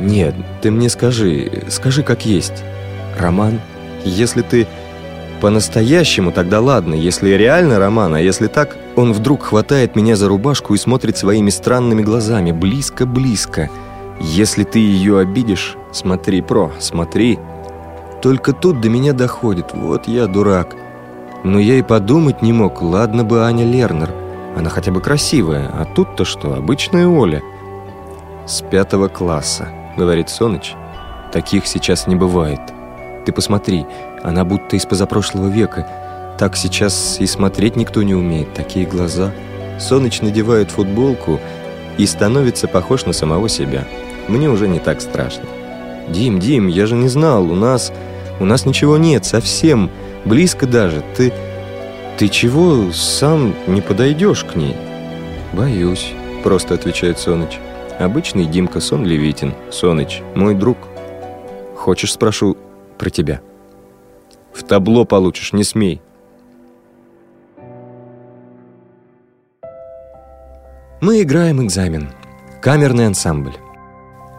Нет, 0.00 0.34
ты 0.62 0.70
мне 0.70 0.88
скажи, 0.88 1.64
скажи 1.68 2.02
как 2.02 2.24
есть. 2.24 2.64
Роман, 3.18 3.60
если 4.04 4.42
ты 4.42 4.66
по-настоящему, 5.40 6.32
тогда 6.32 6.60
ладно, 6.60 6.94
если 6.94 7.30
реально 7.30 7.78
роман, 7.78 8.14
а 8.14 8.20
если 8.20 8.48
так, 8.48 8.76
он 8.96 9.12
вдруг 9.12 9.44
хватает 9.44 9.94
меня 9.94 10.16
за 10.16 10.28
рубашку 10.28 10.74
и 10.74 10.78
смотрит 10.78 11.16
своими 11.16 11.50
странными 11.50 12.02
глазами, 12.02 12.50
близко-близко. 12.50 13.70
Если 14.20 14.64
ты 14.64 14.80
ее 14.80 15.20
обидишь, 15.20 15.76
смотри, 15.92 16.42
про, 16.42 16.72
смотри. 16.80 17.38
Только 18.20 18.52
тут 18.52 18.80
до 18.80 18.88
меня 18.88 19.12
доходит, 19.12 19.66
вот 19.74 20.08
я 20.08 20.26
дурак. 20.26 20.74
Но 21.44 21.60
я 21.60 21.76
и 21.76 21.82
подумать 21.82 22.42
не 22.42 22.52
мог, 22.52 22.82
ладно 22.82 23.22
бы 23.22 23.44
Аня 23.44 23.64
Лернер. 23.64 24.10
Она 24.56 24.70
хотя 24.70 24.90
бы 24.90 25.00
красивая, 25.00 25.68
а 25.72 25.84
тут-то 25.84 26.24
что, 26.24 26.54
обычная 26.54 27.06
Оля. 27.06 27.42
С 28.44 28.60
пятого 28.60 29.06
класса, 29.06 29.68
говорит 29.98 30.30
Соныч. 30.30 30.74
Таких 31.32 31.66
сейчас 31.66 32.06
не 32.06 32.16
бывает. 32.16 32.60
Ты 33.26 33.32
посмотри, 33.32 33.84
она 34.22 34.44
будто 34.44 34.76
из 34.76 34.86
позапрошлого 34.86 35.48
века. 35.48 35.86
Так 36.38 36.56
сейчас 36.56 37.18
и 37.20 37.26
смотреть 37.26 37.76
никто 37.76 38.02
не 38.02 38.14
умеет, 38.14 38.54
такие 38.54 38.86
глаза. 38.86 39.32
Соныч 39.78 40.22
надевает 40.22 40.70
футболку 40.70 41.40
и 41.98 42.06
становится 42.06 42.66
похож 42.68 43.04
на 43.04 43.12
самого 43.12 43.50
себя. 43.50 43.84
Мне 44.28 44.48
уже 44.48 44.68
не 44.68 44.78
так 44.78 45.02
страшно. 45.02 45.44
«Дим, 46.08 46.40
Дим, 46.40 46.68
я 46.68 46.86
же 46.86 46.94
не 46.94 47.08
знал, 47.08 47.50
у 47.50 47.54
нас... 47.54 47.92
У 48.40 48.46
нас 48.46 48.64
ничего 48.64 48.96
нет, 48.96 49.26
совсем...» 49.26 49.90
Близко 50.24 50.66
даже. 50.66 51.02
Ты... 51.16 51.32
Ты 52.18 52.28
чего 52.28 52.92
сам 52.92 53.54
не 53.66 53.80
подойдешь 53.80 54.44
к 54.44 54.56
ней? 54.56 54.76
Боюсь, 55.52 56.12
просто 56.42 56.74
отвечает 56.74 57.18
Соныч. 57.18 57.58
Обычный 57.98 58.46
Димка 58.46 58.80
Сон 58.80 59.04
Левитин. 59.04 59.54
Соныч, 59.70 60.22
мой 60.34 60.54
друг. 60.54 60.78
Хочешь, 61.76 62.12
спрошу 62.12 62.56
про 62.96 63.10
тебя? 63.10 63.40
В 64.52 64.62
табло 64.62 65.04
получишь, 65.04 65.52
не 65.52 65.64
смей. 65.64 66.00
Мы 71.00 71.22
играем 71.22 71.64
экзамен. 71.64 72.10
Камерный 72.60 73.06
ансамбль. 73.06 73.54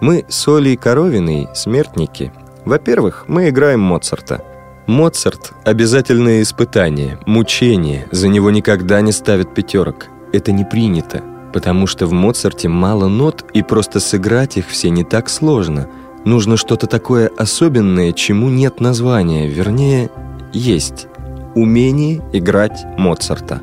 Мы 0.02 0.26
с 0.30 0.48
Олей 0.48 0.76
Коровиной 0.76 1.48
смертники. 1.54 2.32
Во-первых, 2.66 3.26
мы 3.28 3.50
играем 3.50 3.80
Моцарта– 3.80 4.44
Моцарт– 4.90 5.54
обязательное 5.66 6.42
испытание, 6.42 7.20
мучение, 7.28 8.08
за 8.12 8.28
него 8.28 8.50
никогда 8.50 9.02
не 9.02 9.12
ставят 9.12 9.54
пятерок. 9.54 10.08
Это 10.34 10.52
не 10.52 10.66
принято, 10.66 11.22
потому 11.54 11.88
что 11.88 12.06
в 12.06 12.14
Моцарте 12.14 12.68
мало 12.68 13.08
нот, 13.08 13.46
и 13.54 13.62
просто 13.64 14.00
сыграть 14.00 14.58
их 14.58 14.68
все 14.68 14.90
не 14.90 15.04
так 15.04 15.30
сложно. 15.30 15.88
Нужно 16.26 16.58
что-то 16.58 16.88
такое 16.88 17.30
особенное, 17.38 18.12
чему 18.14 18.50
нет 18.50 18.80
названия, 18.80 19.48
вернее, 19.48 20.10
есть. 20.54 21.08
Умение 21.56 22.22
играть 22.34 22.86
Моцарта. 22.98 23.62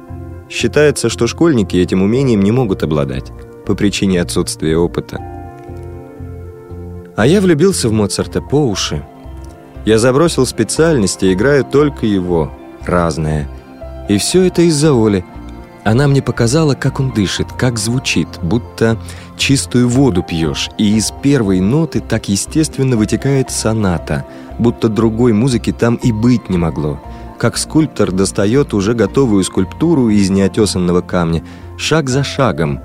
Считается, 0.49 1.09
что 1.09 1.27
школьники 1.27 1.77
этим 1.77 2.03
умением 2.03 2.43
не 2.43 2.53
могут 2.53 2.83
обладать 2.83 3.33
по 3.67 3.75
причине 3.75 4.21
отсутствия 4.21 4.77
опыта. 4.77 5.21
А 7.17 7.27
я 7.27 7.41
влюбился 7.41 7.89
в 7.89 7.93
Моцарта 7.93 8.41
по 8.41 8.67
уши. 8.67 9.05
Я 9.85 9.99
забросил 9.99 10.47
специальности, 10.47 11.33
играю 11.33 11.65
только 11.65 12.07
его, 12.07 12.53
разное. 12.85 13.49
И 14.09 14.19
все 14.19 14.45
это 14.45 14.63
из-за 14.63 14.93
Оли. 14.93 15.25
Она 15.87 16.09
мне 16.09 16.21
показала, 16.21 16.75
как 16.75 16.99
он 16.99 17.13
дышит, 17.13 17.53
как 17.53 17.79
звучит, 17.79 18.27
будто 18.43 18.99
чистую 19.37 19.89
воду 19.89 20.25
пьешь, 20.25 20.69
и 20.79 20.97
из 20.97 21.13
первой 21.23 21.61
ноты 21.61 22.01
так 22.01 22.29
естественно 22.29 22.97
вытекает 22.97 23.53
соната, 23.53 24.27
будто 24.59 24.89
другой 24.89 25.33
музыки 25.33 25.71
там 25.71 25.95
и 25.95 26.11
быть 26.11 26.51
не 26.51 26.59
могло. 26.59 27.01
Как 27.39 27.57
скульптор 27.57 28.11
достает 28.11 28.75
уже 28.75 28.95
готовую 28.95 29.45
скульптуру 29.45 30.09
из 30.09 30.29
неотесанного 30.29 31.03
камня, 31.03 31.45
шаг 31.79 32.11
за 32.11 32.25
шагом. 32.25 32.81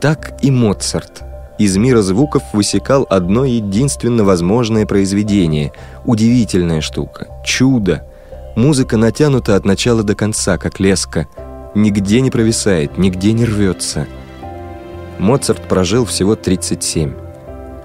Так 0.00 0.32
и 0.40 0.50
Моцарт. 0.50 1.22
Из 1.58 1.76
мира 1.76 2.00
звуков 2.00 2.42
высекал 2.54 3.06
одно 3.10 3.44
единственно 3.44 4.24
возможное 4.24 4.86
произведение. 4.86 5.74
Удивительная 6.06 6.80
штука. 6.80 7.28
Чудо. 7.44 8.06
Музыка 8.56 8.96
натянута 8.96 9.56
от 9.56 9.66
начала 9.66 10.02
до 10.02 10.14
конца, 10.14 10.56
как 10.56 10.80
леска– 10.80 11.26
нигде 11.74 12.20
не 12.20 12.30
провисает, 12.30 12.98
нигде 12.98 13.32
не 13.32 13.44
рвется. 13.44 14.06
Моцарт 15.18 15.68
прожил 15.68 16.04
всего 16.04 16.36
37. 16.36 17.12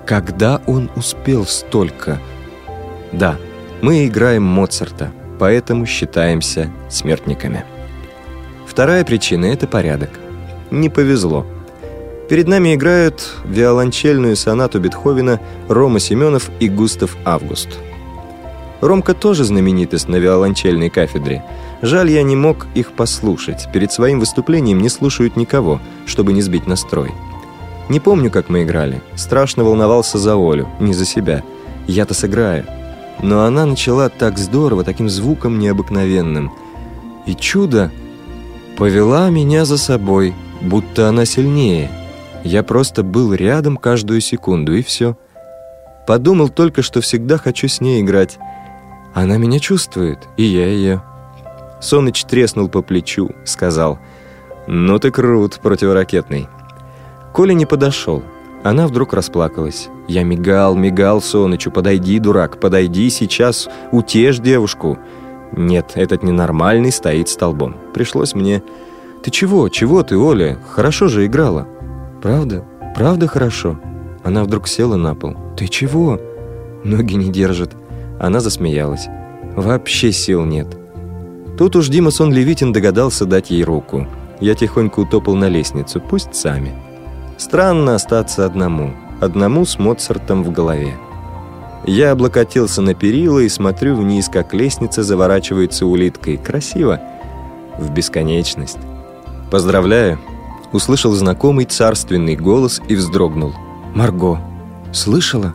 Когда 0.05 0.61
он 0.67 0.89
успел 0.95 1.45
столько? 1.45 2.19
Да, 3.11 3.37
мы 3.81 4.07
играем 4.07 4.43
Моцарта, 4.43 5.11
поэтому 5.39 5.85
считаемся 5.85 6.71
смертниками. 6.89 7.65
Вторая 8.67 9.03
причина– 9.05 9.45
это 9.47 9.67
порядок. 9.67 10.09
Не 10.71 10.89
повезло. 10.89 11.45
Перед 12.29 12.47
нами 12.47 12.73
играют 12.73 13.35
виолончельную 13.45 14.35
сонату 14.35 14.79
Бетховена 14.79 15.39
Рома 15.69 15.99
Семенов 15.99 16.49
и 16.59 16.69
Густав 16.69 17.15
Август. 17.23 17.69
Ромка 18.85 19.13
тоже 19.13 19.43
знаменитость 19.43 20.07
на 20.07 20.15
виолончельной 20.17 20.89
кафедре– 20.89 21.43
Жаль, 21.85 22.09
я 22.09 22.23
не 22.23 22.35
мог 22.35 22.67
их 22.73 22.93
послушать. 22.93 23.67
Перед 23.71 23.91
своим 23.91 24.19
выступлением 24.19 24.81
не 24.81 24.89
слушают 24.89 25.35
никого, 25.35 25.79
чтобы 26.05 26.33
не 26.33 26.41
сбить 26.41 26.67
настрой. 26.67 27.11
Не 27.89 27.99
помню, 27.99 28.31
как 28.31 28.49
мы 28.49 28.63
играли. 28.63 29.01
Страшно 29.15 29.63
волновался 29.63 30.17
за 30.17 30.33
Олю, 30.33 30.67
не 30.79 30.93
за 30.93 31.05
себя. 31.05 31.43
Я-то 31.85 32.13
сыграю. 32.13 32.65
Но 33.21 33.43
она 33.43 33.65
начала 33.65 34.09
так 34.09 34.37
здорово, 34.37 34.83
таким 34.83 35.09
звуком 35.09 35.59
необыкновенным. 35.59 36.51
И 37.25 37.35
чудо 37.35 37.91
повела 38.77 39.29
меня 39.29 39.65
за 39.65 39.77
собой, 39.77 40.33
будто 40.61 41.07
она 41.07 41.25
сильнее. 41.25 41.91
Я 42.43 42.63
просто 42.63 43.03
был 43.03 43.33
рядом 43.33 43.77
каждую 43.77 44.21
секунду, 44.21 44.75
и 44.75 44.81
все. 44.81 45.17
Подумал 46.07 46.49
только, 46.49 46.81
что 46.81 47.01
всегда 47.01 47.37
хочу 47.37 47.67
с 47.67 47.81
ней 47.81 48.01
играть. 48.01 48.37
Она 49.15 49.37
меня 49.37 49.59
чувствует, 49.59 50.27
и 50.35 50.43
я 50.43 50.67
ее. 50.67 51.01
Соныч 51.79 52.25
треснул 52.25 52.67
по 52.67 52.81
плечу, 52.81 53.29
сказал 53.45 53.97
«Ну 54.67 54.99
ты 54.99 55.09
крут, 55.09 55.59
противоракетный». 55.63 56.49
Коля 57.33 57.53
не 57.53 57.65
подошел. 57.65 58.23
Она 58.63 58.87
вдруг 58.87 59.13
расплакалась. 59.13 59.87
Я 60.09 60.23
мигал, 60.23 60.75
мигал 60.75 61.21
Сонычу. 61.21 61.71
«Подойди, 61.71 62.19
дурак, 62.19 62.59
подойди 62.59 63.09
сейчас, 63.09 63.69
утешь 63.93 64.39
девушку». 64.39 64.99
Нет, 65.53 65.93
этот 65.95 66.21
ненормальный 66.21 66.91
стоит 66.91 67.29
столбом. 67.29 67.77
Пришлось 67.93 68.35
мне... 68.35 68.63
«Ты 69.23 69.31
чего? 69.31 69.69
Чего 69.69 70.03
ты, 70.03 70.17
Оля? 70.17 70.59
Хорошо 70.71 71.07
же 71.07 71.25
играла». 71.25 71.67
«Правда? 72.21 72.65
Правда 72.95 73.27
хорошо?» 73.27 73.79
Она 74.25 74.43
вдруг 74.43 74.67
села 74.67 74.97
на 74.97 75.15
пол. 75.15 75.37
«Ты 75.55 75.67
чего?» 75.67 76.19
Ноги 76.83 77.15
не 77.15 77.31
держит. 77.31 77.71
Она 78.19 78.39
засмеялась. 78.39 79.07
«Вообще 79.55 80.11
сил 80.11 80.45
нет». 80.45 80.67
Тут 81.57 81.75
уж 81.75 81.87
Дима 81.87 82.11
Сон 82.11 82.33
Левитин 82.33 82.73
догадался 82.73 83.25
дать 83.25 83.49
ей 83.49 83.63
руку. 83.63 84.07
Я 84.41 84.55
тихонько 84.55 84.99
утопал 84.99 85.35
на 85.35 85.47
лестницу, 85.47 86.01
пусть 86.01 86.35
сами. 86.35 86.73
Странно 87.37 87.95
остаться 87.95 88.45
одному, 88.45 88.93
одному 89.21 89.65
с 89.65 89.79
Моцартом 89.79 90.43
в 90.43 90.51
голове. 90.51 90.95
Я 91.85 92.11
облокотился 92.11 92.81
на 92.81 92.93
перила 92.93 93.39
и 93.39 93.49
смотрю 93.49 93.95
вниз, 93.95 94.27
как 94.27 94.53
лестница 94.53 95.03
заворачивается 95.03 95.85
улиткой. 95.85 96.37
Красиво. 96.37 96.99
В 97.77 97.91
бесконечность. 97.91 98.79
«Поздравляю!» 99.51 100.19
Услышал 100.73 101.13
знакомый 101.13 101.65
царственный 101.65 102.35
голос 102.35 102.81
и 102.89 102.95
вздрогнул. 102.95 103.53
«Марго, 103.93 104.41
слышала?» 104.91 105.53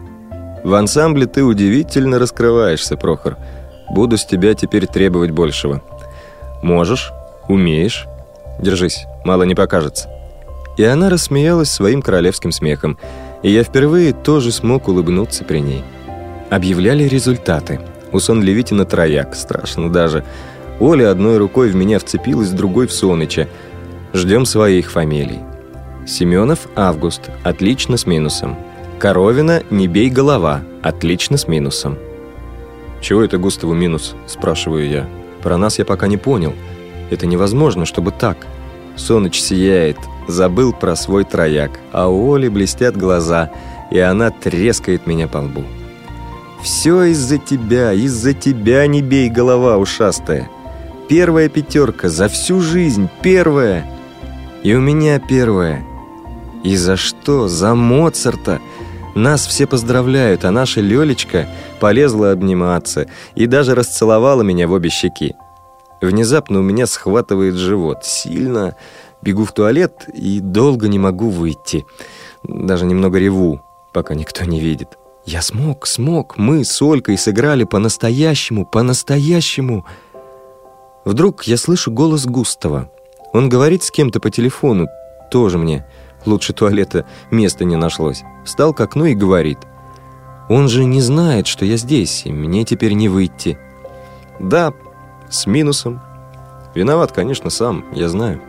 «В 0.63 0.75
ансамбле 0.75 1.27
ты 1.27 1.43
удивительно 1.43 2.19
раскрываешься, 2.19 2.97
Прохор. 2.97 3.37
Буду 3.89 4.17
с 4.17 4.25
тебя 4.25 4.55
теперь 4.55 4.87
требовать 4.87 5.31
большего. 5.31 5.83
Можешь, 6.63 7.13
умеешь. 7.49 8.07
Держись, 8.61 9.07
мало 9.25 9.45
не 9.45 9.55
покажется». 9.55 10.09
И 10.77 10.85
она 10.85 11.11
рассмеялась 11.11 11.71
своим 11.71 12.03
королевским 12.03 12.53
смехом, 12.53 12.99
и 13.43 13.51
я 13.51 13.65
впервые 13.65 14.13
тоже 14.13 14.53
смог 14.53 14.89
улыбнуться 14.89 15.45
при 15.45 15.59
ней. 15.59 15.85
Объявляли 16.51 17.05
результаты. 17.05 17.81
У 18.13 18.19
Сон 18.19 18.43
Левитина 18.43 18.85
трояк, 18.85 19.35
страшно 19.35 19.91
даже. 19.91 20.25
Оля 20.81 21.11
одной 21.11 21.39
рукой 21.39 21.71
в 21.71 21.77
меня 21.77 21.99
вцепилась, 21.99 22.51
другой 22.51 22.87
в 22.87 22.93
Соныча. 22.93 23.49
Ждем 24.13 24.45
своих 24.47 24.91
фамилий. 24.91 25.41
Семенов 26.07 26.67
Август, 26.75 27.31
отлично 27.45 27.97
с 27.97 28.07
минусом. 28.07 28.57
Коровина 29.01 29.63
«Не 29.71 29.89
бей 29.89 30.11
голова», 30.11 30.61
отлично 30.83 31.39
с 31.39 31.49
минусом. 31.49 31.97
«Чего 33.01 33.23
это 33.23 33.39
Густаву 33.39 33.73
минус?»– 33.73 34.15
спрашиваю 34.27 34.91
я. 34.91 35.09
«Про 35.43 35.57
нас 35.57 35.79
я 35.79 35.87
пока 35.87 36.07
не 36.07 36.19
понял. 36.19 36.53
Это 37.09 37.27
невозможно, 37.27 37.87
чтобы 37.87 38.11
так». 38.11 38.47
Соныч 38.97 39.41
сияет, 39.41 39.97
забыл 40.29 40.75
про 40.75 40.97
свой 40.97 41.25
трояк, 41.25 41.81
а 41.93 42.09
у 42.09 42.35
Оли 42.35 42.49
блестят 42.49 42.95
глаза, 42.95 43.51
и 43.91 43.99
она 43.99 44.31
трескает 44.31 45.07
меня 45.07 45.29
по 45.29 45.39
лбу. 45.39 45.65
«Все 46.63 47.05
из-за 47.05 47.39
тебя, 47.39 47.95
из-за 47.95 48.35
тебя 48.35 48.87
не 48.87 49.01
бей, 49.01 49.31
голова 49.31 49.79
ушастая. 49.79 50.51
Первая 51.09 51.49
пятерка 51.49 52.11
за 52.11 52.29
всю 52.29 52.61
жизнь, 52.61 53.09
первая. 53.23 53.87
И 54.63 54.75
у 54.75 54.81
меня 54.83 55.19
первая. 55.21 55.83
И 56.65 56.77
за 56.77 56.99
что? 56.99 57.49
За 57.49 57.75
Моцарта!» 57.75 58.61
Нас 59.15 59.47
все 59.47 59.67
поздравляют, 59.67 60.45
а 60.45 60.51
наша 60.51 60.81
Лёлечка 60.81 61.49
полезла 61.81 62.31
обниматься 62.31 63.07
и 63.35 63.47
даже 63.47 63.75
расцеловала 63.75 64.43
меня 64.43 64.69
в 64.69 64.73
обе 64.73 64.89
щеки. 64.89 65.35
Внезапно 66.01 66.61
у 66.61 66.63
меня 66.63 66.87
схватывает 66.87 67.57
живот. 67.57 68.05
Сильно 68.05 68.77
бегу 69.21 69.45
в 69.45 69.53
туалет 69.53 70.07
и 70.15 70.41
долго 70.41 70.89
не 70.89 70.99
могу 70.99 71.29
выйти. 71.29 71.85
Даже 72.43 72.87
немного 72.87 73.19
реву, 73.19 73.61
пока 73.93 74.15
никто 74.15 74.45
не 74.45 74.61
видит. 74.61 74.97
Я 75.27 75.43
смог, 75.43 75.87
смог. 75.87 76.39
Мы 76.39 76.65
с 76.65 76.81
Олькой 76.81 77.19
сыграли 77.19 77.65
по-настоящему, 77.65 78.65
по-настоящему. 78.65 79.85
Вдруг 81.05 81.45
я 81.45 81.57
слышу 81.57 81.91
голос 81.91 82.27
Густава. 82.27 82.91
Он 83.33 83.49
говорит 83.49 83.83
с 83.83 83.91
кем-то 83.91 84.21
по 84.21 84.31
телефону, 84.31 84.89
тоже 85.31 85.59
мне. 85.59 85.87
Лучше 86.27 86.53
туалета 86.53 87.07
места 87.31 87.65
не 87.65 87.77
нашлось. 87.77 88.23
Встал 88.45 88.75
к 88.75 88.81
окну 88.81 89.07
и 89.07 89.15
говорит. 89.15 89.59
«Он 90.49 90.69
же 90.69 90.85
не 90.85 91.01
знает, 91.01 91.47
что 91.47 91.65
я 91.65 91.77
здесь, 91.77 92.27
и 92.27 92.33
мне 92.33 92.65
теперь 92.65 92.93
не 92.93 93.09
выйти». 93.09 93.59
«Да, 94.39 94.73
с 95.29 95.47
минусом. 95.47 96.01
Виноват, 96.75 97.13
конечно, 97.13 97.51
сам, 97.51 97.85
я 97.93 98.09
знаю. 98.09 98.41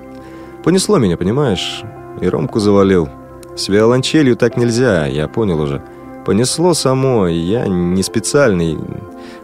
Понесло 0.63 0.97
меня, 0.97 1.17
понимаешь, 1.17 1.83
и 2.21 2.27
Ромку 2.27 2.59
завалил. 2.59 3.09
С 3.55 3.67
виолончелью 3.67 4.35
так 4.35 4.57
нельзя, 4.57 5.05
я 5.07 5.27
понял 5.27 5.59
уже. 5.59 5.83
Понесло 6.25 6.73
само, 6.73 7.27
я 7.27 7.67
не 7.67 8.03
специальный, 8.03 8.77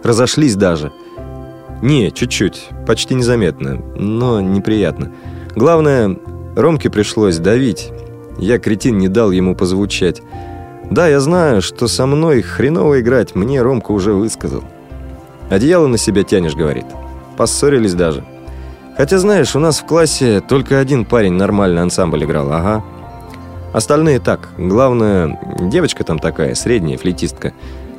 разошлись 0.03 0.55
даже. 0.55 0.91
Не, 1.81 2.11
чуть-чуть, 2.11 2.69
почти 2.85 3.15
незаметно, 3.15 3.75
но 3.95 4.41
неприятно. 4.41 5.11
Главное, 5.55 6.17
Ромке 6.55 6.89
пришлось 6.89 7.37
давить, 7.37 7.91
я, 8.39 8.59
кретин, 8.59 8.97
не 8.97 9.07
дал 9.07 9.31
ему 9.31 9.55
позвучать. 9.55 10.21
Да, 10.91 11.07
я 11.07 11.19
знаю, 11.19 11.61
что 11.61 11.87
со 11.87 12.05
мной 12.05 12.41
хреново 12.41 13.01
играть, 13.01 13.35
мне 13.35 13.61
Ромка 13.61 13.91
уже 13.91 14.13
высказал. 14.13 14.63
Одеяло 15.49 15.87
на 15.87 15.97
себя 15.97 16.23
тянешь, 16.23 16.55
говорит. 16.55 16.85
Поссорились 17.35 17.93
даже. 17.93 18.23
Хотя, 18.95 19.19
знаешь, 19.19 19.55
у 19.55 19.59
нас 19.59 19.79
в 19.79 19.85
классе 19.85 20.41
только 20.41 20.79
один 20.79 21.05
парень 21.05 21.33
нормально 21.33 21.81
ансамбль 21.81 22.23
играл, 22.23 22.51
ага. 22.51 22.83
Остальные 23.73 24.19
так. 24.19 24.49
Главное, 24.57 25.39
девочка 25.59 26.03
там 26.03 26.19
такая, 26.19 26.55
средняя, 26.55 26.97
флейтистка. 26.97 27.53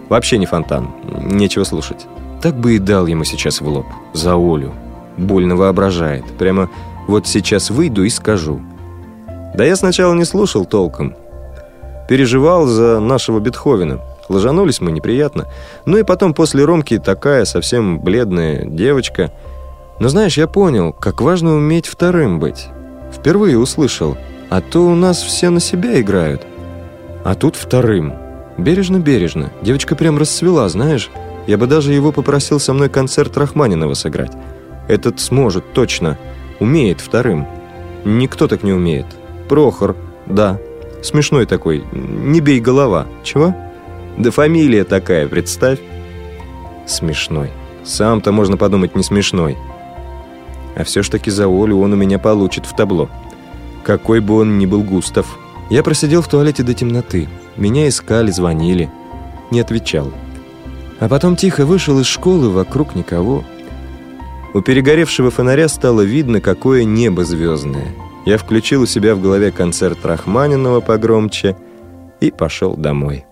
Вообще 0.09 0.39
не 0.39 0.47
фонтан, 0.47 0.91
нечего 1.22 1.64
слушать. 1.64 2.07
Так 2.43 2.57
бы 2.57 2.76
и 2.76 2.78
дал 2.78 3.07
ему 3.07 3.24
сейчас 3.24 3.61
в 3.61 3.68
лоб. 3.68 3.86
За 4.12 4.34
Олю. 4.34 4.72
Больно 5.16 5.57
воображает. 5.57 6.24
Прямо 6.39 6.70
вот 7.07 7.26
сейчас 7.26 7.70
выйду 7.70 8.05
и 8.05 8.09
скажу– 8.09 8.61
да 9.55 9.64
я 9.64 9.76
сначала 9.76 10.14
не 10.14 10.24
слушал 10.24 10.64
толком. 10.64 11.16
Переживал 12.09 12.66
за 12.66 13.01
нашего 13.01 13.38
Бетховена. 13.38 14.01
Ложанулись 14.28 14.80
мы 14.80 14.92
неприятно. 14.92 15.46
Ну 15.84 15.99
и 15.99 16.03
потом 16.03 16.34
после 16.34 16.64
Ромки 16.64 16.99
такая 16.99 17.44
совсем 17.44 18.01
бледная 18.01 18.64
девочка. 18.64 19.32
Но 20.01 20.09
знаешь, 20.09 20.36
я 20.38 20.46
понял, 20.46 20.92
как 20.92 21.20
важно 21.20 21.55
уметь 21.55 21.86
вторым 21.86 22.38
быть. 22.38 22.68
Впервые 23.12 23.59
услышал. 23.59 24.16
А 24.51 24.61
то 24.61 24.86
у 24.86 24.94
нас 24.94 25.22
все 25.22 25.51
на 25.51 25.61
себя 25.61 26.01
играют. 26.01 26.46
А 27.24 27.34
тут 27.34 27.57
вторым. 27.57 28.14
Бережно-бережно. 28.57 29.51
Девочка 29.61 29.94
прям 29.94 30.18
расцвела, 30.18 30.68
знаешь. 30.68 31.11
Я 31.46 31.59
бы 31.59 31.66
даже 31.66 31.92
его 31.92 32.12
попросил 32.12 32.61
со 32.61 32.72
мной 32.72 32.88
концерт 32.88 33.36
Рахманинова 33.36 33.94
сыграть. 33.94 34.32
Этот 34.88 35.20
сможет, 35.20 35.72
точно. 35.72 36.18
Умеет 36.61 37.01
вторым. 37.01 37.46
Никто 38.05 38.49
так 38.49 38.62
не 38.62 38.72
умеет. 38.72 39.07
Прохор, 39.49 39.96
да. 40.26 40.59
Смешной 41.03 41.46
такой. 41.46 41.84
Не 41.92 42.40
бей 42.40 42.61
голова. 42.61 43.07
Чего? 43.22 43.55
Да 44.16 44.30
фамилия 44.30 44.84
такая, 44.84 45.28
представь. 45.28 45.78
Смешной. 46.86 47.51
Сам-то, 47.84 48.32
можно 48.32 48.57
подумать, 48.57 48.96
не 48.96 49.03
смешной. 49.03 49.57
А 50.76 50.84
все 50.84 51.03
ж 51.03 51.09
таки 51.09 51.30
за 51.30 51.44
Олю 51.44 51.80
он 51.80 51.92
у 51.92 51.96
меня 51.96 52.18
получит 52.18 52.66
в 52.66 52.74
табло. 52.74 53.09
Какой 53.84 54.20
бы 54.20 54.36
он 54.36 54.59
ни 54.59 54.66
был 54.66 54.82
Густав. 54.82 55.38
Я 55.70 55.82
просидел 55.82 56.22
в 56.22 56.28
туалете 56.28 56.62
до 56.62 56.74
темноты. 56.74 57.28
Меня 57.57 57.88
искали, 57.88 58.30
звонили. 58.30 58.90
Не 59.51 59.61
отвечал. 59.61 60.12
А 61.01 61.09
потом 61.09 61.36
тихо 61.36 61.64
вышел 61.64 61.99
из 62.01 62.07
школы, 62.07 62.51
вокруг 62.51 62.94
никого. 62.94 63.44
У 64.55 64.61
перегоревшего 64.61 65.30
фонаря 65.30 65.68
стало 65.68 66.03
видно, 66.03 66.40
какое 66.40 66.84
небо 66.84 67.24
звездное. 67.24 67.94
Я 68.29 68.37
включил 68.37 68.83
у 68.83 68.87
себя 68.87 69.14
в 69.14 69.22
голове 69.22 69.51
концерт 69.51 70.05
Рахманинова 70.05 70.83
погромче 70.83 71.57
и 72.20 72.31
пошел 72.31 72.76
домой. 72.76 73.24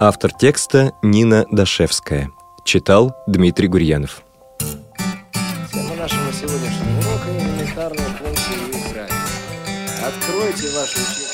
Автор 0.00 0.32
текста 0.32 0.90
Нина 1.00 1.46
Дашевская. 1.52 2.30
Читал 2.64 3.14
Дмитрий 3.28 3.68
Гурьянов. 3.68 4.24
Тема 5.72 5.94
нашего 5.94 6.32
сегодняшнего 6.32 6.98
урока– 6.98 7.28
элементарные 7.38 8.06
функции 8.18 8.90
играть. 8.90 9.12
Откройте 10.04 10.66
учебники. 10.76 11.25